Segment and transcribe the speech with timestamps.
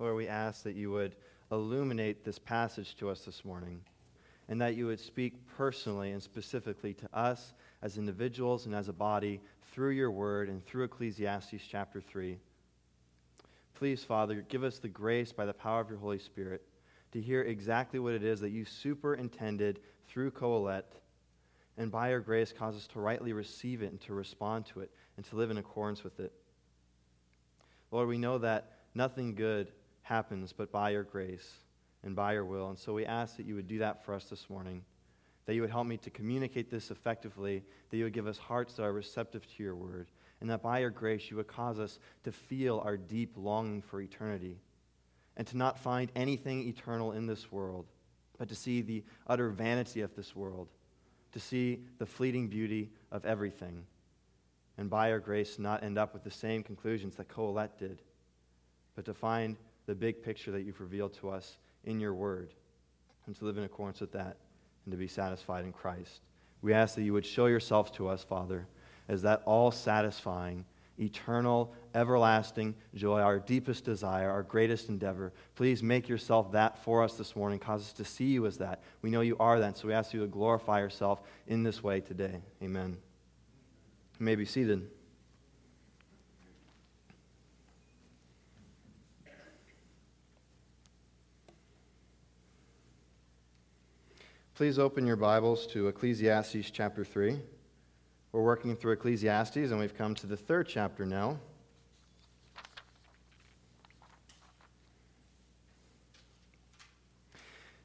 [0.00, 1.14] Lord, we ask that you would
[1.52, 3.82] illuminate this passage to us this morning
[4.48, 8.94] and that you would speak personally and specifically to us as individuals and as a
[8.94, 12.38] body through your word and through Ecclesiastes chapter 3.
[13.74, 16.62] Please, Father, give us the grace by the power of your Holy Spirit
[17.12, 20.84] to hear exactly what it is that you superintended through Kohelet,
[21.76, 24.90] and by your grace cause us to rightly receive it and to respond to it
[25.18, 26.32] and to live in accordance with it.
[27.90, 29.70] Lord, we know that nothing good
[30.10, 31.48] happens but by your grace
[32.02, 32.68] and by your will.
[32.68, 34.82] And so we ask that you would do that for us this morning,
[35.46, 38.74] that you would help me to communicate this effectively, that you would give us hearts
[38.74, 40.08] that are receptive to your word,
[40.40, 44.00] and that by your grace you would cause us to feel our deep longing for
[44.00, 44.58] eternity
[45.36, 47.86] and to not find anything eternal in this world,
[48.36, 50.68] but to see the utter vanity of this world,
[51.32, 53.84] to see the fleeting beauty of everything,
[54.76, 58.02] and by your grace not end up with the same conclusions that Kohelet did,
[58.96, 59.56] but to find
[59.90, 62.54] the big picture that you've revealed to us in your word,
[63.26, 64.36] and to live in accordance with that,
[64.84, 66.20] and to be satisfied in Christ.
[66.62, 68.68] We ask that you would show yourself to us, Father,
[69.08, 70.64] as that all satisfying,
[70.96, 75.32] eternal, everlasting joy, our deepest desire, our greatest endeavor.
[75.56, 77.58] Please make yourself that for us this morning.
[77.58, 78.84] Cause us to see you as that.
[79.02, 82.00] We know you are that, so we ask you to glorify yourself in this way
[82.00, 82.42] today.
[82.62, 82.96] Amen.
[84.20, 84.88] You may be seated.
[94.60, 97.38] Please open your Bibles to Ecclesiastes chapter 3.
[98.30, 101.38] We're working through Ecclesiastes, and we've come to the third chapter now.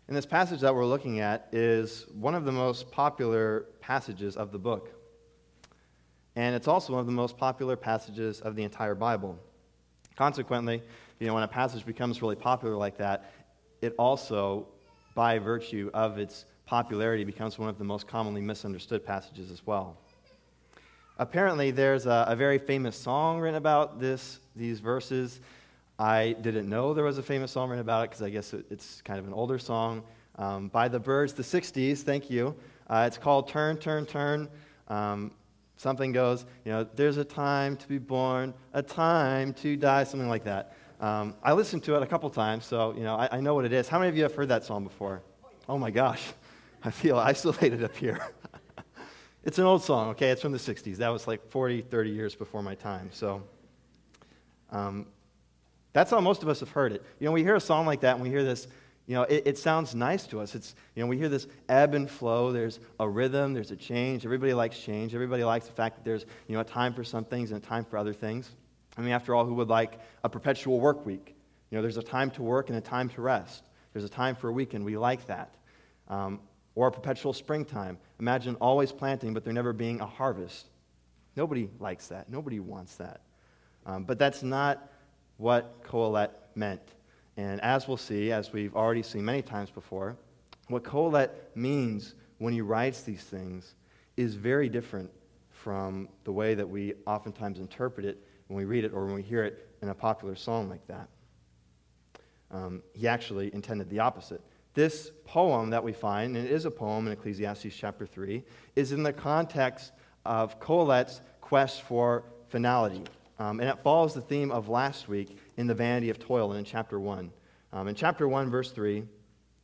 [0.10, 4.52] And this passage that we're looking at is one of the most popular passages of
[4.52, 4.90] the book.
[6.36, 9.40] And it's also one of the most popular passages of the entire Bible.
[10.18, 10.84] Consequently,
[11.22, 13.32] you know, when a passage becomes really popular like that,
[13.82, 14.68] it also,
[15.14, 19.98] by virtue of its popularity becomes one of the most commonly misunderstood passages as well.
[21.18, 25.40] Apparently, there's a, a, very famous song written about this, these verses.
[25.98, 28.66] I didn't know there was a famous song written about it because I guess it,
[28.70, 30.04] it's kind of an older song
[30.38, 32.00] um, by the Byrds, the 60s.
[32.00, 32.54] Thank you.
[32.90, 34.50] Uh, it's called Turn, Turn, Turn.
[34.90, 35.32] Um,
[35.78, 40.30] something goes, you know, there's a time to be born, a time to die, something
[40.30, 40.76] like that.
[41.00, 43.66] Um, I listened to it a couple times, so, you know, I, I know what
[43.66, 43.88] it is.
[43.88, 45.22] How many of you have heard that song before?
[45.70, 46.34] Oh my gosh.
[46.84, 48.20] I feel isolated up here.
[49.44, 50.30] it's an old song, okay?
[50.30, 50.98] It's from the 60s.
[50.98, 53.10] That was like 40, 30 years before my time.
[53.12, 53.44] So
[54.72, 55.08] um,
[55.94, 57.04] that's how most of us have heard it.
[57.20, 58.68] You know, we hear a song like that and we hear this,
[59.08, 60.56] you know, it, it, sounds nice to us.
[60.56, 62.52] It's, you know, we hear this ebb and flow.
[62.52, 64.26] There's a rhythm, there's a change.
[64.26, 65.14] Everybody likes change.
[65.14, 67.66] Everybody likes the fact that there's, you know, a time for some things and a
[67.66, 68.52] time for other things.
[68.98, 71.36] I mean, after all, who would like a perpetual work week?
[71.70, 73.64] You know, there's a time to work and a time to rest.
[73.94, 74.84] There's a time for a weekend.
[74.86, 75.54] We like that.
[76.08, 76.40] Um,
[76.76, 77.98] or a perpetual springtime.
[78.20, 80.68] Imagine always planting, but there never being a harvest.
[81.36, 82.30] Nobody likes that.
[82.30, 83.22] Nobody wants that.
[83.86, 84.92] Um, but that's not
[85.38, 86.82] what Kohelet meant.
[87.38, 90.16] And as we'll see, as we've already seen many times before,
[90.68, 93.76] what Kohelet means when he writes these things
[94.18, 95.10] is very different
[95.50, 99.22] from the way that we oftentimes interpret it when we read it or when we
[99.22, 101.10] hear it in a popular song like that.
[102.52, 104.42] Um, he actually intended the opposite.
[104.76, 108.44] This poem that we find, and it is a poem in Ecclesiastes chapter 3,
[108.76, 109.94] is in the context
[110.26, 113.04] of Kohelet's quest for finality.
[113.40, 116.60] Um, and it follows the theme of last week in the vanity of toil and
[116.60, 117.32] in chapter 1.
[117.72, 119.04] Um, in chapter 1, verse 3,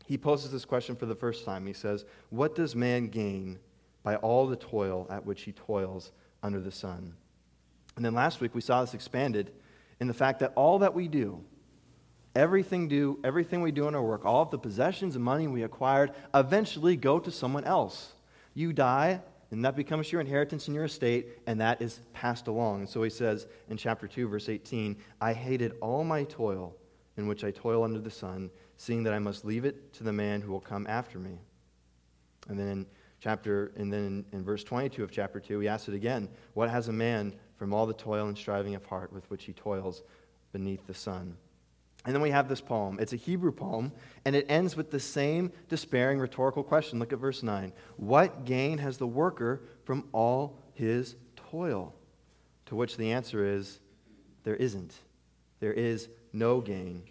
[0.06, 1.66] he poses this question for the first time.
[1.66, 3.60] He says, What does man gain
[4.04, 6.12] by all the toil at which he toils
[6.42, 7.14] under the sun?
[7.98, 9.52] And then last week we saw this expanded
[10.00, 11.44] in the fact that all that we do,
[12.36, 15.64] Everything, do, everything we do in our work, all of the possessions and money we
[15.64, 18.14] acquired, eventually go to someone else.
[18.54, 19.22] You die,
[19.52, 22.80] and that becomes your inheritance and your estate, and that is passed along.
[22.80, 26.74] And so he says in chapter 2, verse 18, I hated all my toil
[27.18, 30.14] in which I toil under the sun, seeing that I must leave it to the
[30.14, 31.38] man who will come after me.
[32.48, 32.86] And then in
[33.20, 36.70] chapter, and then in, in verse 22 of chapter 2, he asks it again What
[36.70, 40.02] has a man from all the toil and striving of heart with which he toils
[40.54, 41.36] beneath the sun?
[42.06, 42.98] And then we have this poem.
[43.00, 43.92] It's a Hebrew poem,
[44.26, 47.00] and it ends with the same despairing rhetorical question.
[47.00, 47.74] Look at verse 9.
[47.98, 51.94] What gain has the worker from all his toil?
[52.68, 53.80] To which the answer is,
[54.44, 54.96] there isn't.
[55.60, 57.04] There is no gain.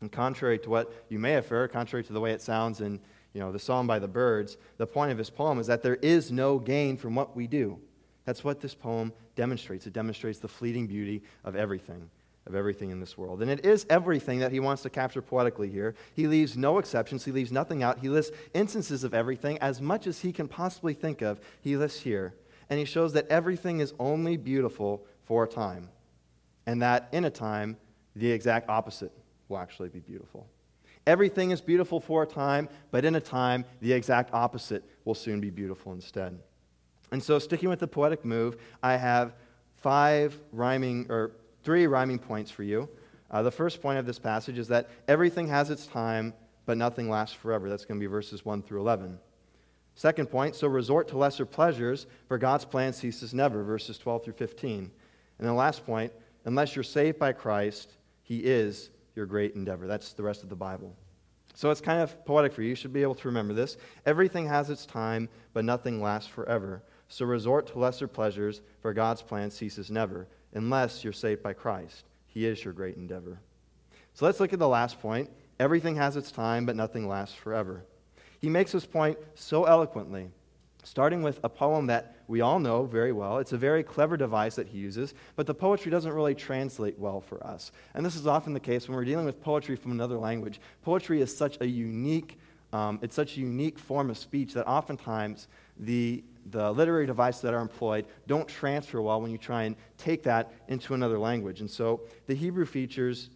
[0.00, 3.00] And contrary to what you may have heard, contrary to the way it sounds in
[3.32, 5.96] you know, the song by the Byrds, the point of his poem is that there
[5.96, 7.78] is no gain from what we do.
[8.24, 9.86] That's what this poem demonstrates.
[9.86, 12.10] It demonstrates the fleeting beauty of everything.
[12.46, 13.40] Of everything in this world.
[13.40, 15.94] And it is everything that he wants to capture poetically here.
[16.14, 18.00] He leaves no exceptions, he leaves nothing out.
[18.00, 22.00] He lists instances of everything as much as he can possibly think of, he lists
[22.00, 22.34] here.
[22.68, 25.88] And he shows that everything is only beautiful for a time,
[26.66, 27.76] and that in a time,
[28.16, 29.12] the exact opposite
[29.48, 30.46] will actually be beautiful.
[31.06, 35.40] Everything is beautiful for a time, but in a time, the exact opposite will soon
[35.40, 36.38] be beautiful instead.
[37.10, 39.34] And so, sticking with the poetic move, I have
[39.76, 42.88] five rhyming, or three rhyming points for you.
[43.30, 46.34] Uh, the first point of this passage is that everything has its time,
[46.66, 47.68] but nothing lasts forever.
[47.68, 49.18] That's going to be verses 1 through 11.
[49.94, 54.32] Second point, so resort to lesser pleasures, for God's plan ceases never, verses 12 through
[54.34, 54.90] 15.
[55.38, 56.12] And the last point,
[56.44, 57.92] unless you're saved by Christ,
[58.22, 59.86] he is your great endeavor.
[59.86, 60.94] That's the rest of the Bible.
[61.54, 62.70] So it's kind of poetic for you.
[62.70, 63.76] You should be able to remember this.
[64.06, 66.82] Everything has its time, but nothing lasts forever.
[67.08, 72.04] So resort to lesser pleasures, for God's plan ceases never, unless you're saved by Christ.
[72.26, 73.40] He is your great endeavor.
[74.14, 75.30] So let's look at the last point.
[75.58, 77.84] Everything has its time, but nothing lasts forever.
[78.40, 80.30] He makes this point so eloquently
[80.84, 83.38] starting with a poem that we all know very well.
[83.38, 87.20] It's a very clever device that he uses, but the poetry doesn't really translate well
[87.20, 87.72] for us.
[87.94, 90.60] And this is often the case when we're dealing with poetry from another language.
[90.82, 92.38] Poetry is such a unique,
[92.72, 95.46] um, it's such a unique form of speech that oftentimes
[95.78, 100.22] the, the literary devices that are employed don't transfer well when you try and take
[100.24, 101.60] that into another language.
[101.60, 103.30] And so the Hebrew features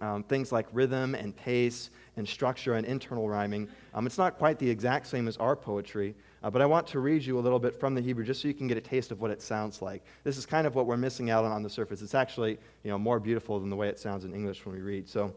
[0.00, 3.68] um, things like rhythm and pace and structure and internal rhyming.
[3.94, 7.00] Um, it's not quite the exact same as our poetry, uh, but I want to
[7.00, 9.10] read you a little bit from the Hebrew just so you can get a taste
[9.10, 10.02] of what it sounds like.
[10.24, 12.02] This is kind of what we're missing out on on the surface.
[12.02, 14.80] It's actually you know, more beautiful than the way it sounds in English when we
[14.80, 15.08] read.
[15.08, 15.34] So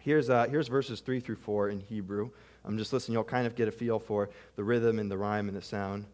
[0.00, 2.30] here's, uh, here's verses 3 through 4 in Hebrew.
[2.64, 3.14] I'm just listening.
[3.14, 6.04] You'll kind of get a feel for the rhythm and the rhyme and the sound.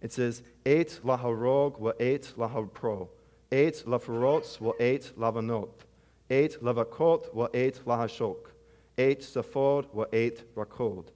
[0.00, 3.08] It says, Eit laharog wa eit lahapro.
[3.52, 5.70] Eit lafarotz wa eit lavanot.
[6.30, 8.52] Eit lavakot wa eit lahashok.
[8.96, 11.06] Eit safod wa eit rakod.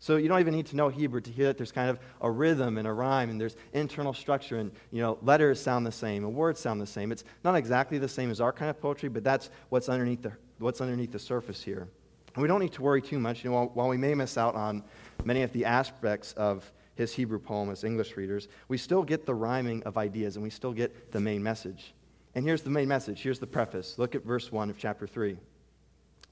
[0.00, 2.30] So you don't even need to know Hebrew to hear that there's kind of a
[2.30, 6.24] rhythm and a rhyme and there's internal structure and you know letters sound the same
[6.24, 7.10] and words sound the same.
[7.10, 10.32] It's not exactly the same as our kind of poetry, but that's what's underneath the,
[10.58, 11.88] what's underneath the surface here.
[12.34, 13.42] And we don't need to worry too much.
[13.42, 14.84] You know, while, while we may miss out on
[15.24, 19.34] many of the aspects of his Hebrew poem as English readers, we still get the
[19.34, 21.94] rhyming of ideas and we still get the main message.
[22.34, 23.22] And here's the main message.
[23.22, 23.98] Here's the preface.
[23.98, 25.38] Look at verse 1 of chapter 3.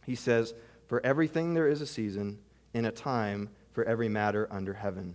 [0.07, 0.55] He says,
[0.89, 2.41] For everything there is a season
[2.75, 5.15] in a time for every matter under heaven.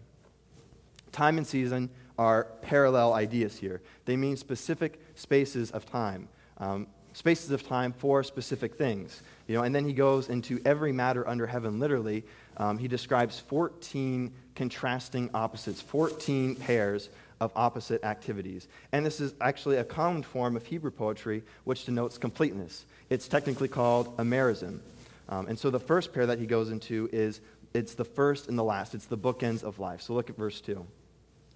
[1.12, 3.82] Time and season are parallel ideas here.
[4.06, 9.22] They mean specific spaces of time, um, spaces of time for specific things.
[9.48, 12.24] You know, and then he goes into every matter under heaven, literally.
[12.58, 17.10] Um, he describes 14 contrasting opposites, 14 pairs
[17.40, 18.68] of opposite activities.
[18.92, 22.86] And this is actually a common form of Hebrew poetry which denotes completeness.
[23.10, 24.80] It's technically called a merism.
[25.28, 27.42] Um, and so the first pair that he goes into is
[27.74, 28.94] it's the first and the last.
[28.94, 30.02] It's the bookends of life.
[30.02, 30.86] So look at verse 2.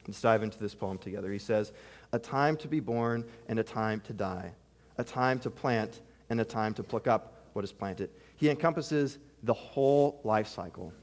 [0.07, 1.31] Let's dive into this poem together.
[1.31, 1.71] He says,
[2.11, 4.53] A time to be born and a time to die,
[4.97, 8.09] a time to plant and a time to pluck up what is planted.
[8.35, 10.93] He encompasses the whole life cycle.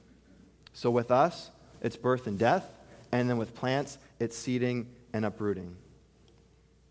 [0.72, 1.50] So with us,
[1.80, 2.72] it's birth and death,
[3.10, 5.76] and then with plants, it's seeding and uprooting.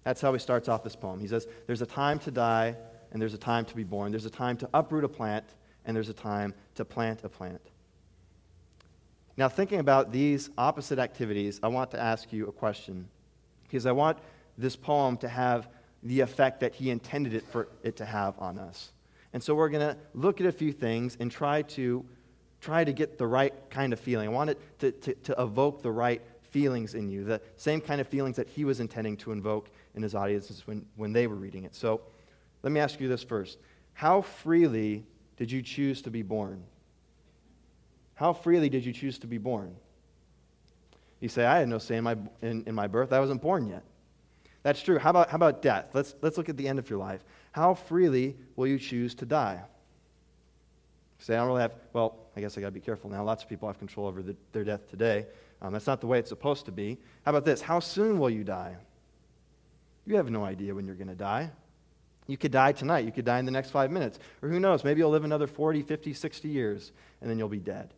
[0.03, 1.19] That's how he starts off this poem.
[1.19, 2.75] He says, There's a time to die,
[3.11, 4.11] and there's a time to be born.
[4.11, 5.45] There's a time to uproot a plant,
[5.85, 7.61] and there's a time to plant a plant.
[9.37, 13.07] Now, thinking about these opposite activities, I want to ask you a question.
[13.63, 14.17] Because I want
[14.57, 15.69] this poem to have
[16.03, 18.91] the effect that he intended it for it to have on us.
[19.33, 22.05] And so we're going to look at a few things and try to
[22.59, 24.27] try to get the right kind of feeling.
[24.27, 27.99] I want it to, to, to evoke the right feelings in you, the same kind
[27.99, 31.35] of feelings that he was intending to invoke in his audiences when, when they were
[31.35, 31.73] reading it.
[31.73, 32.01] So
[32.61, 33.57] let me ask you this first.
[33.93, 35.03] How freely
[35.37, 36.63] did you choose to be born?
[38.13, 39.75] How freely did you choose to be born?
[41.19, 43.11] You say, I had no say in my, in, in my birth.
[43.11, 43.83] I wasn't born yet.
[44.63, 44.99] That's true.
[44.99, 45.89] How about, how about death?
[45.93, 47.23] Let's, let's look at the end of your life.
[47.51, 49.61] How freely will you choose to die?
[51.19, 53.23] Say, I don't really have, well, I guess I got to be careful now.
[53.23, 55.27] Lots of people have control over the, their death today.
[55.61, 56.97] Um, that's not the way it's supposed to be.
[57.25, 57.61] How about this?
[57.61, 58.75] How soon will you die?
[60.05, 61.51] You have no idea when you're going to die.
[62.27, 63.05] You could die tonight.
[63.05, 64.19] You could die in the next five minutes.
[64.41, 64.83] Or who knows?
[64.83, 66.91] Maybe you'll live another 40, 50, 60 years,
[67.21, 67.93] and then you'll be dead.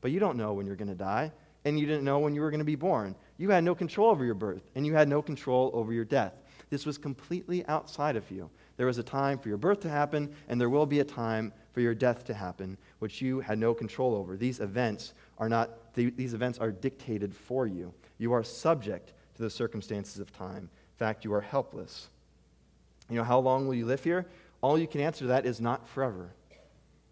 [0.00, 1.32] But you don't know when you're going to die,
[1.64, 3.16] and you didn't know when you were going to be born.
[3.38, 6.34] You had no control over your birth, and you had no control over your death.
[6.70, 8.50] This was completely outside of you.
[8.76, 11.52] There was a time for your birth to happen, and there will be a time
[11.72, 14.36] for your death to happen, which you had no control over.
[14.36, 17.94] These events are not, these events are dictated for you.
[18.18, 20.64] You are subject to the circumstances of time.
[20.64, 22.08] In fact, you are helpless.
[23.08, 24.26] You know, how long will you live here?
[24.60, 26.30] all you can answer to that is not forever.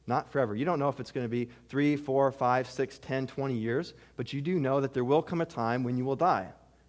[0.07, 0.55] Not forever.
[0.55, 3.95] You don't know if it's going to be three, four, five, six, ten, twenty years,
[4.17, 6.49] but you do know that there will come a time when you will die.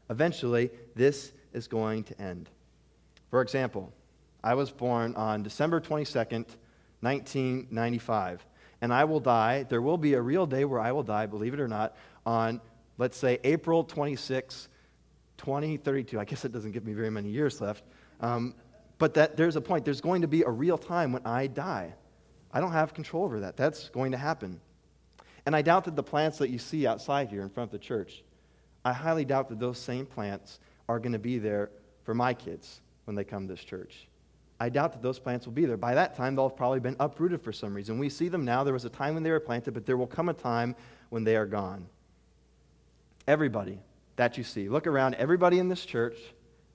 [0.09, 2.49] Eventually, this is going to end.
[3.29, 3.91] For example,
[4.43, 6.45] I was born on December 22nd,
[7.01, 8.45] 1995,
[8.81, 9.63] and I will die.
[9.63, 11.95] There will be a real day where I will die, believe it or not,
[12.25, 12.61] on,
[12.97, 14.69] let's say, April 26,
[15.37, 16.19] 2032.
[16.19, 17.83] I guess it doesn't give me very many years left.
[18.21, 18.53] Um,
[18.99, 19.85] but that, there's a point.
[19.85, 21.93] There's going to be a real time when I die.
[22.51, 23.57] I don't have control over that.
[23.57, 24.59] That's going to happen.
[25.45, 27.85] And I doubt that the plants that you see outside here in front of the
[27.85, 28.23] church,
[28.83, 31.69] I highly doubt that those same plants are going to be there
[32.03, 34.07] for my kids when they come to this church.
[34.59, 35.77] I doubt that those plants will be there.
[35.77, 37.99] By that time, they'll have probably been uprooted for some reason.
[37.99, 38.63] We see them now.
[38.63, 40.75] There was a time when they were planted, but there will come a time
[41.09, 41.85] when they are gone.
[43.27, 43.79] Everybody
[44.15, 46.17] that you see, look around, everybody in this church,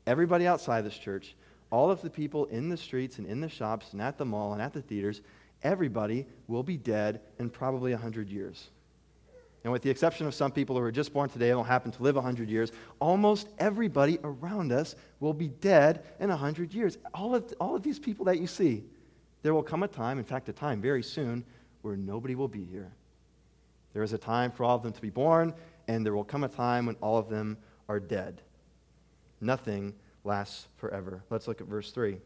[0.06, 1.34] everybody outside this church,
[1.70, 4.52] all of the people in the streets and in the shops and at the mall
[4.52, 5.22] and at the theaters,
[5.62, 8.68] everybody will be dead in probably 100 years.
[9.64, 11.92] And with the exception of some people who are just born today and will happen
[11.92, 16.98] to live 100 years, almost everybody around us will be dead in 100 years.
[17.14, 18.82] All of, all of these people that you see,
[19.42, 21.44] there will come a time, in fact, a time very soon,
[21.82, 22.92] where nobody will be here.
[23.92, 25.54] There is a time for all of them to be born,
[25.86, 27.56] and there will come a time when all of them
[27.88, 28.40] are dead.
[29.40, 31.22] Nothing lasts forever.
[31.30, 32.18] Let's look at verse 3.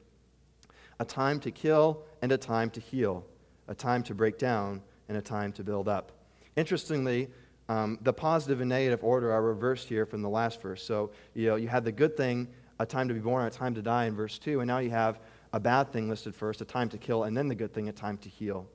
[0.99, 3.25] A time to kill and a time to heal,
[3.69, 6.13] a time to break down and a time to build up.
[6.57, 7.29] Interestingly,
[7.69, 10.83] um, the positive and negative order are reversed here from the last verse.
[10.83, 12.49] So, you know, you had the good thing,
[12.79, 14.91] a time to be born, a time to die in verse 2, and now you
[14.91, 15.21] have
[15.53, 17.93] a bad thing listed first, a time to kill, and then the good thing, a
[17.93, 18.69] time to heal.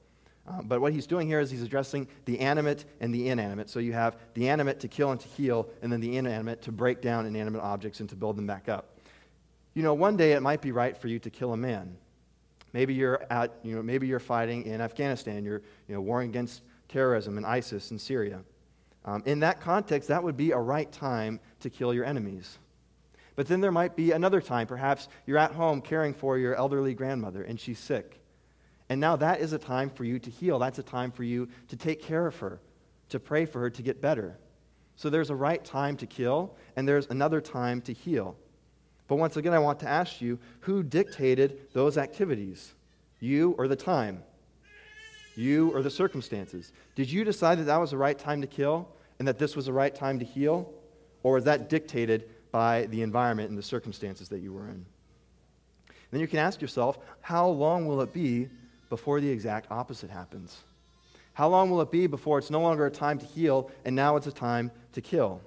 [0.47, 3.69] Uh, but what he's doing here is he's addressing the animate and the inanimate.
[3.69, 6.71] So you have the animate to kill and to heal, and then the inanimate to
[6.71, 8.97] break down inanimate objects and to build them back up.
[9.73, 11.95] You know, one day it might be right for you to kill a man.
[12.73, 15.43] Maybe you're at, you know, maybe you're fighting in Afghanistan.
[15.43, 18.41] You're, you know, warring against terrorism and ISIS in Syria.
[19.03, 22.59] Um, in that context, that would be a right time to kill your enemies.
[23.35, 24.67] But then there might be another time.
[24.67, 28.21] Perhaps you're at home caring for your elderly grandmother and she's sick.
[28.89, 30.59] And now that is a time for you to heal.
[30.59, 32.59] That's a time for you to take care of her,
[33.09, 34.37] to pray for her to get better.
[34.97, 38.35] So there's a right time to kill, and there's another time to heal.
[39.11, 42.71] But once again, I want to ask you who dictated those activities?
[43.19, 44.23] You or the time?
[45.35, 46.71] You or the circumstances?
[46.95, 48.87] Did you decide that that was the right time to kill
[49.19, 50.71] and that this was the right time to heal?
[51.23, 54.85] Or was that dictated by the environment and the circumstances that you were in?
[56.11, 58.47] Then you can ask yourself, how long will it be
[58.89, 60.57] before the exact opposite happens?
[61.33, 64.15] How long will it be before it's no longer a time to heal and now
[64.15, 65.41] it's a time to kill?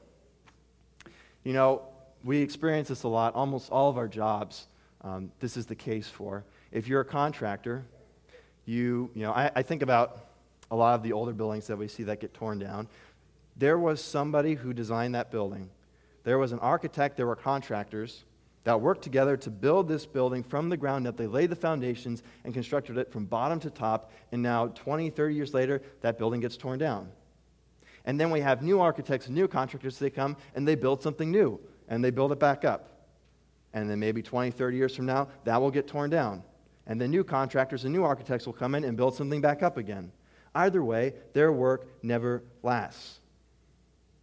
[1.45, 1.89] You know,
[2.25, 3.35] we experience this a lot.
[3.35, 4.67] Almost all of our jobs,
[5.03, 6.45] um, this is the case for.
[6.73, 7.85] If you're a contractor,
[8.65, 10.19] you, you know, I, I think about
[10.71, 12.89] a lot of the older buildings that we see that get torn down.
[13.57, 15.69] There was somebody who designed that building.
[16.25, 18.25] There was an architect, there were contractors
[18.65, 21.19] that worked together to build this building from the ground up.
[21.19, 24.11] They laid the foundations and constructed it from bottom to top.
[24.33, 27.11] And now, 20, 30 years later, that building gets torn down.
[28.07, 29.99] And then we have new architects new contractors.
[29.99, 32.91] They come and they build something new and they build it back up.
[33.73, 36.43] And then maybe 20, 30 years from now, that will get torn down
[36.87, 39.77] and then new contractors and new architects will come in and build something back up
[39.77, 40.13] again.
[40.55, 43.21] Either way, their work never lasts.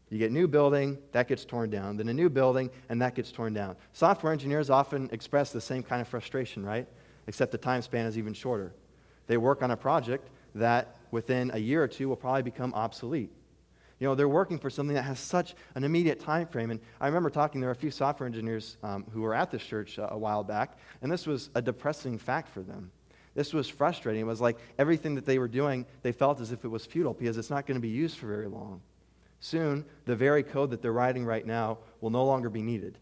[0.10, 3.32] You get new building, that gets torn down, then a new building, and that gets
[3.32, 3.78] torn down.
[3.94, 6.88] Software engineers often express the same kind of frustration, right?
[7.28, 8.74] Except the time span is even shorter.
[9.28, 13.32] They work on a project that within a year or two will probably become obsolete.
[14.02, 16.72] You know, they're working for something that has such an immediate time frame.
[16.72, 19.62] And I remember talking, there were a few software engineers um, who were at this
[19.62, 22.90] church uh, a while back, and this was a depressing fact for them.
[23.36, 24.22] This was frustrating.
[24.22, 27.14] It was like everything that they were doing, they felt as if it was futile
[27.14, 28.82] because it's not going to be used for very long.
[29.40, 32.98] Soon, the very code that they're writing right now will no longer be needed.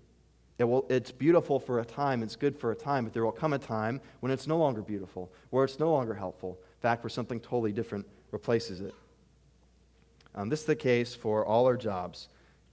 [0.57, 3.31] It will, it's beautiful for a time, it's good for a time, but there will
[3.31, 6.59] come a time when it's no longer beautiful, where it's no longer helpful.
[6.59, 8.93] In fact, where something totally different replaces it.
[10.39, 12.29] Um, this is the case for all our jobs.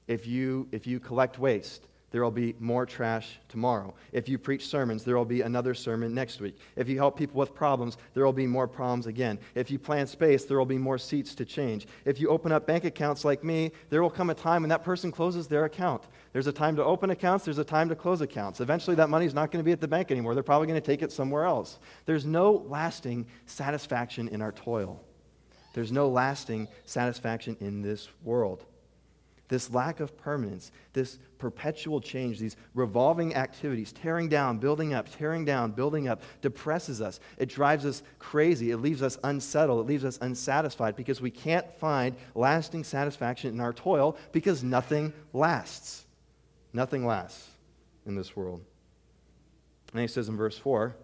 [0.06, 3.92] If you, if you collect waste, there will be more trash tomorrow.
[4.12, 6.56] If you preach sermons, there will be another sermon next week.
[6.76, 9.40] If you help people with problems, there will be more problems again.
[9.56, 11.88] If you plan space, there will be more seats to change.
[12.04, 14.84] If you open up bank accounts like me, there will come a time when that
[14.84, 16.04] person closes their account.
[16.32, 18.60] There's a time to open accounts, there's a time to close accounts.
[18.60, 20.34] Eventually, that money is not going to be at the bank anymore.
[20.34, 21.80] They're probably going to take it somewhere else.
[22.04, 25.02] There's no lasting satisfaction in our toil.
[25.76, 28.64] There's no lasting satisfaction in this world.
[29.48, 35.44] this lack of permanence, this perpetual change, these revolving activities, tearing down, building up, tearing
[35.44, 37.20] down, building up, depresses us.
[37.36, 38.70] It drives us crazy.
[38.70, 39.84] It leaves us unsettled.
[39.84, 45.12] It leaves us unsatisfied because we can't find lasting satisfaction in our toil because nothing
[45.34, 46.06] lasts.
[46.72, 47.48] Nothing lasts
[48.06, 48.64] in this world.
[49.92, 50.96] And he says in verse 4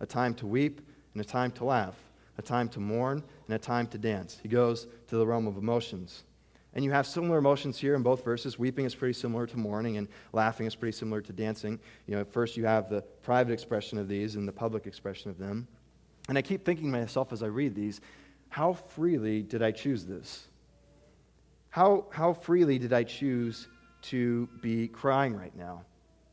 [0.00, 0.82] a time to weep
[1.14, 1.96] and a time to laugh,
[2.38, 4.38] a time to mourn and a time to dance.
[4.42, 6.24] He goes to the realm of emotions.
[6.74, 8.58] And you have similar emotions here in both verses.
[8.58, 11.80] Weeping is pretty similar to mourning, and laughing is pretty similar to dancing.
[12.06, 15.38] You know, first you have the private expression of these and the public expression of
[15.38, 15.66] them.
[16.28, 18.00] And I keep thinking to myself as I read these,
[18.50, 20.46] how freely did I choose this?
[21.70, 23.66] How, how freely did I choose
[24.02, 25.84] to be crying right now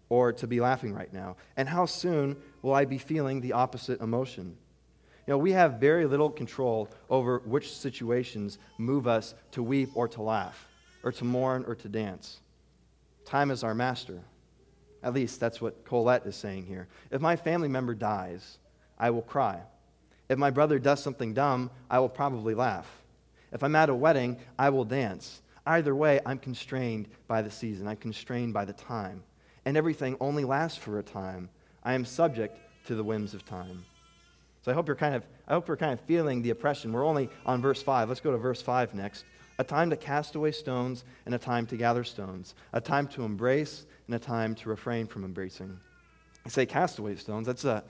[0.10, 1.38] or to be laughing right now?
[1.58, 4.58] And how soon will I be feeling the opposite emotion?
[5.28, 10.08] You know, we have very little control over which situations move us to weep or
[10.10, 10.68] to laugh,
[11.04, 12.40] or to mourn or to dance.
[13.26, 14.22] Time is our master.
[15.02, 16.88] At least that's what Kohelet is saying here.
[17.10, 18.60] If my family member dies,
[19.00, 19.62] I will cry.
[20.30, 22.90] If my brother does something dumb, I will probably laugh.
[23.52, 25.42] If I'm at a wedding, I will dance.
[25.66, 29.24] Either way, I'm constrained by the season, I'm constrained by the time.
[29.66, 31.50] And everything only lasts for a time.
[31.84, 33.86] I am subject to the whims of time.
[34.66, 36.92] So I hope you're kind of, I hope you're kind of feeling the oppression.
[36.92, 38.10] We're only on verse 5.
[38.10, 39.24] Let's go to verse 5 next.
[39.60, 42.56] A time to cast away stones and a time to gather stones.
[42.74, 45.80] A time to embrace and a time to refrain from embracing.
[46.48, 47.46] I say cast away stones.
[47.46, 47.84] That's a,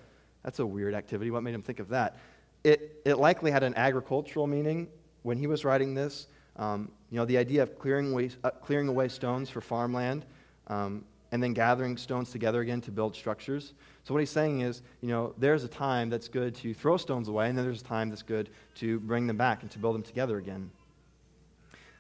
[0.44, 1.32] that's a weird activity.
[1.32, 2.18] What made him think of that?
[2.66, 4.90] It, it likely had an agricultural meaning
[5.24, 6.28] when he was writing this.
[6.58, 10.26] Um, you know, the idea of clearing uh, clearing away stones for farmland
[10.68, 13.74] um, and then gathering stones together again to build structures.
[14.04, 17.28] So what he's saying is, you know, there's a time that's good to throw stones
[17.28, 19.96] away, and then there's a time that's good to bring them back and to build
[19.96, 20.70] them together again.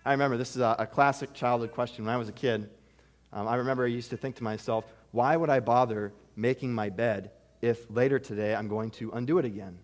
[0.05, 2.05] I remember this is a, a classic childhood question.
[2.05, 2.69] When I was a kid,
[3.33, 6.89] um, I remember I used to think to myself, why would I bother making my
[6.89, 9.77] bed if later today I'm going to undo it again?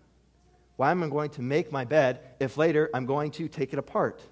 [0.76, 3.78] Why am I going to make my bed if later I'm going to take it
[3.78, 4.22] apart?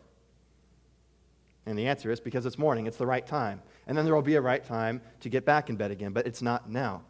[1.66, 3.62] And the answer is because it's morning, it's the right time.
[3.90, 6.24] And then there will be a right time to get back in bed again, but
[6.24, 7.02] it's not now.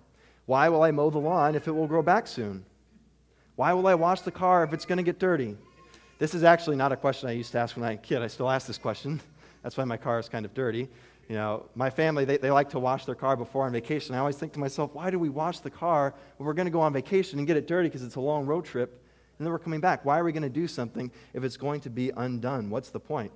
[0.47, 2.65] Why will I mow the lawn if it will grow back soon?
[3.57, 5.59] Why will I wash the car if it's going to get dirty?
[6.19, 8.23] This is actually not a question I used to ask when I was a kid.
[8.23, 9.21] I still ask this question.
[9.63, 10.89] That's why my car is kind of dirty.
[11.29, 14.15] You know, my family, they, they like to wash their car before on vacation.
[14.15, 16.73] I always think to myself, why do we wash the car when we're going to
[16.73, 19.05] go on vacation and get it dirty because it's a long road trip
[19.37, 20.07] and then we're coming back?
[20.07, 22.71] Why are we going to do something if it's going to be undone?
[22.71, 23.33] What's the point?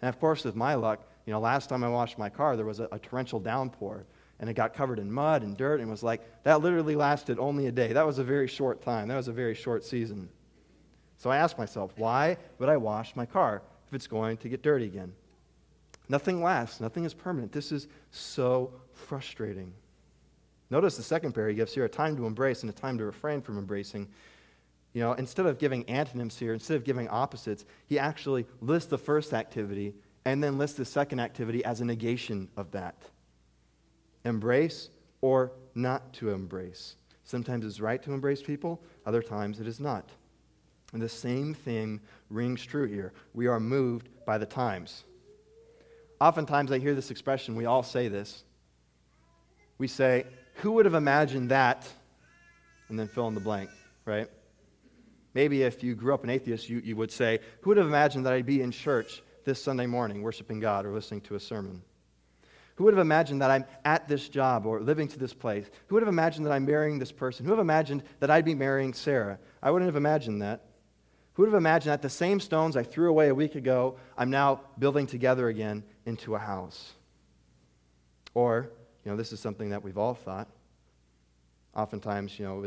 [0.00, 2.64] And of course, with my luck, you know, last time I washed my car, there
[2.64, 4.06] was a, a torrential downpour
[4.40, 7.66] and it got covered in mud and dirt and was like, that literally lasted only
[7.66, 7.92] a day.
[7.92, 9.08] That was a very short time.
[9.08, 10.30] That was a very short season.
[11.18, 14.62] So I asked myself, why would I wash my car if it's going to get
[14.62, 15.12] dirty again?
[16.08, 17.52] Nothing lasts, nothing is permanent.
[17.52, 19.74] This is so frustrating.
[20.70, 23.04] Notice the second pair he gives here a time to embrace and a time to
[23.04, 24.08] refrain from embracing.
[24.94, 28.96] You know, instead of giving antonyms here, instead of giving opposites, he actually lists the
[28.96, 29.92] first activity
[30.28, 32.94] and then lists the second activity as a negation of that
[34.24, 34.90] embrace
[35.22, 36.96] or not to embrace.
[37.24, 40.10] Sometimes it's right to embrace people, other times it is not.
[40.92, 43.14] And the same thing rings true here.
[43.32, 45.04] We are moved by the times.
[46.20, 48.44] Oftentimes I hear this expression, we all say this.
[49.78, 51.88] We say, Who would have imagined that?
[52.90, 53.70] And then fill in the blank,
[54.04, 54.28] right?
[55.32, 58.26] Maybe if you grew up an atheist, you, you would say, Who would have imagined
[58.26, 61.82] that I'd be in church this Sunday morning worshiping God or listening to a sermon?
[62.76, 65.66] Who would have imagined that I'm at this job or living to this place?
[65.88, 67.44] Who would have imagined that I'm marrying this person?
[67.44, 69.40] Who would have imagined that I'd be marrying Sarah?
[69.60, 70.64] I wouldn't have imagined that.
[71.32, 74.30] Who would have imagined that the same stones I threw away a week ago, I'm
[74.30, 76.92] now building together again into a house?
[78.32, 78.70] Or,
[79.04, 80.48] you know, this is something that we've all thought.
[81.74, 82.64] Oftentimes, you know,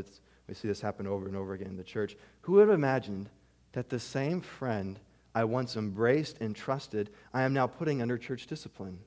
[0.48, 2.18] we see this happen over and over again in the church.
[2.42, 3.30] Who would have imagined
[3.72, 5.00] that the same friend
[5.34, 9.00] I once embraced and trusted, I am now putting under church discipline?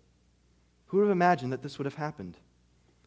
[0.86, 2.38] Who would have imagined that this would have happened?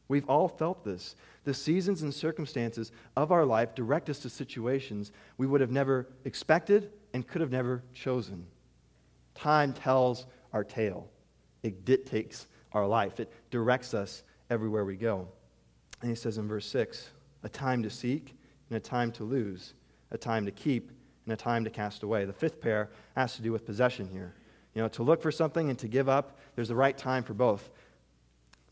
[0.08, 1.16] We've all felt this.
[1.44, 6.08] The seasons and circumstances of our life direct us to situations we would have never
[6.26, 8.46] expected and could have never chosen.
[9.36, 11.10] Time tells our tale,
[11.64, 15.28] it dictates our life, it directs us everywhere we go.
[16.02, 17.10] And he says in verse 6
[17.44, 18.36] a time to seek
[18.70, 19.74] and a time to lose,
[20.12, 20.92] a time to keep
[21.28, 22.24] and a time to cast away.
[22.24, 24.34] The fifth pair has to do with possession here.
[24.74, 27.34] You know, to look for something and to give up, there's the right time for
[27.34, 27.70] both.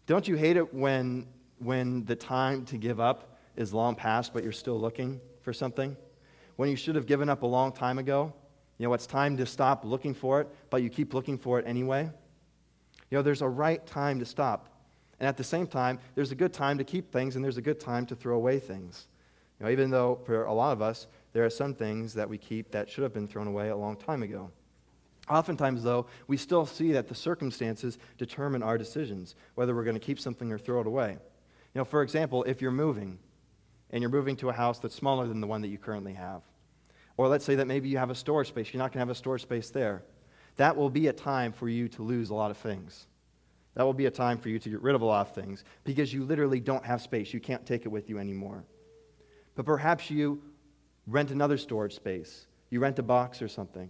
[0.08, 1.28] Don't you hate it when,
[1.60, 5.98] when the time to give up is long past, but you're still looking for something?
[6.56, 8.34] When you should have given up a long time ago?
[8.78, 11.68] You know, it's time to stop looking for it, but you keep looking for it
[11.68, 12.10] anyway?
[13.10, 14.70] You know, there's a right time to stop.
[15.20, 17.62] And at the same time, there's a good time to keep things and there's a
[17.62, 19.08] good time to throw away things.
[19.60, 22.38] You know, even though for a lot of us, there are some things that we
[22.38, 24.50] keep that should have been thrown away a long time ago.
[25.30, 30.00] Oftentimes, though, we still see that the circumstances determine our decisions, whether we're going to
[30.00, 31.12] keep something or throw it away.
[31.12, 33.20] You know, for example, if you're moving
[33.90, 36.42] and you're moving to a house that's smaller than the one that you currently have,
[37.18, 39.10] or let's say that maybe you have a storage space, you're not going to have
[39.10, 40.04] a storage space there.
[40.56, 43.08] That will be a time for you to lose a lot of things.
[43.74, 45.66] That will be a time for you to get rid of a lot of things
[45.84, 47.34] because you literally don't have space.
[47.34, 48.64] You can't take it with you anymore.
[49.56, 50.42] But perhaps you
[51.08, 53.90] rent another storage space, you rent a box or something.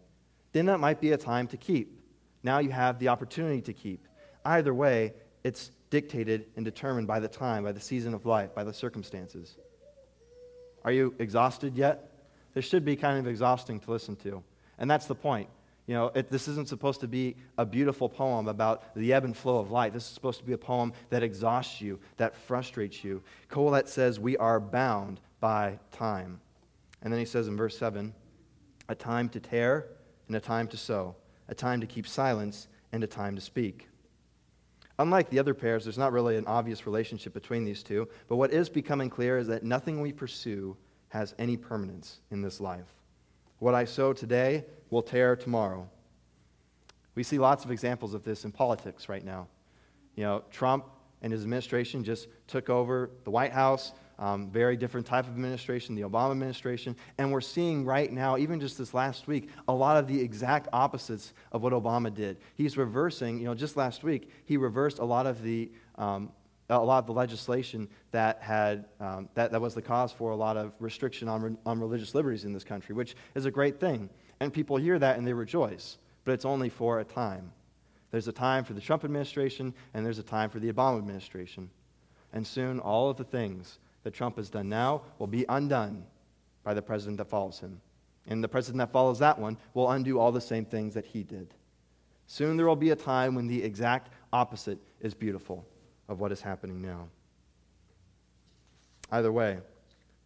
[0.53, 2.01] Then that might be a time to keep.
[2.43, 4.07] Now you have the opportunity to keep.
[4.45, 8.63] Either way, it's dictated and determined by the time, by the season of life, by
[8.63, 9.57] the circumstances.
[10.83, 12.11] Are you exhausted yet?
[12.53, 14.43] This should be kind of exhausting to listen to.
[14.77, 15.49] And that's the point.
[15.87, 19.37] You know, it, this isn't supposed to be a beautiful poem about the ebb and
[19.37, 19.93] flow of life.
[19.93, 23.21] This is supposed to be a poem that exhausts you, that frustrates you.
[23.49, 26.39] Kohelet says, We are bound by time.
[27.05, 28.13] And then he says in verse 7
[28.89, 29.87] a time to tear
[30.27, 31.15] and a time to sow,
[31.47, 33.87] a time to keep silence and a time to speak.
[34.97, 38.51] Unlike the other pairs, there's not really an obvious relationship between these two, but what
[38.51, 40.75] is becoming clear is that nothing we pursue
[41.09, 42.93] has any permanence in this life.
[43.59, 45.89] What I sow today will tear tomorrow.
[47.13, 49.47] We see lots of examples of this in politics right now.
[50.15, 50.85] You know, Trump
[51.21, 55.95] and his administration just took over the White House, um, very different type of administration,
[55.95, 56.95] the Obama administration.
[57.17, 60.67] And we're seeing right now, even just this last week, a lot of the exact
[60.73, 62.37] opposites of what Obama did.
[62.55, 65.71] He's reversing, you know, just last week, he reversed a lot of the.
[65.97, 66.31] Um,
[66.67, 70.35] a lot of the legislation that, had, um, that, that was the cause for a
[70.35, 73.79] lot of restriction on, re- on religious liberties in this country, which is a great
[73.79, 74.09] thing.
[74.39, 77.51] And people hear that and they rejoice, but it's only for a time.
[78.09, 81.69] There's a time for the Trump administration, and there's a time for the Obama administration.
[82.33, 86.05] And soon, all of the things that Trump has done now will be undone
[86.63, 87.81] by the president that follows him.
[88.27, 91.23] And the president that follows that one will undo all the same things that he
[91.23, 91.55] did.
[92.27, 95.65] Soon there will be a time when the exact opposite is beautiful
[96.07, 97.07] of what is happening now.
[99.11, 99.57] Either way,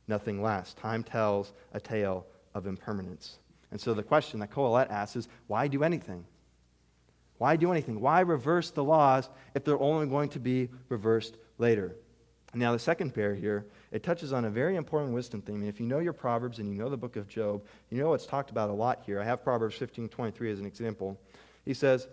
[0.10, 0.74] nothing lasts.
[0.74, 3.38] Time tells a tale of impermanence.
[3.72, 6.26] And so the question that Kohelet asks is why do anything?
[7.38, 8.02] Why do anything?
[8.02, 11.96] Why reverse the laws if they're only going to be reversed later?
[12.54, 15.58] Now, the second pair here, it touches on a very important wisdom theme.
[15.58, 18.14] And if you know your Proverbs and you know the book of Job, you know
[18.14, 19.22] it's talked about a lot here.
[19.22, 21.20] I have Proverbs 15 23 as an example.
[21.66, 22.08] He says,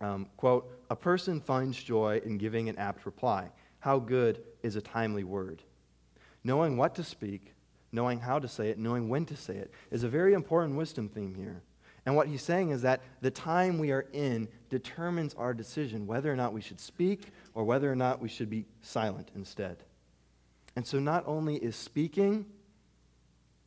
[0.00, 3.50] um, quote, A person finds joy in giving an apt reply.
[3.78, 5.62] How good is a timely word?
[6.42, 7.52] Knowing what to speak
[7.92, 11.08] knowing how to say it, knowing when to say it, is a very important wisdom
[11.08, 11.62] theme here.
[12.04, 16.32] And what he's saying is that the time we are in determines our decision whether
[16.32, 19.76] or not we should speak or whether or not we should be silent instead.
[20.74, 22.46] And so not only is speaking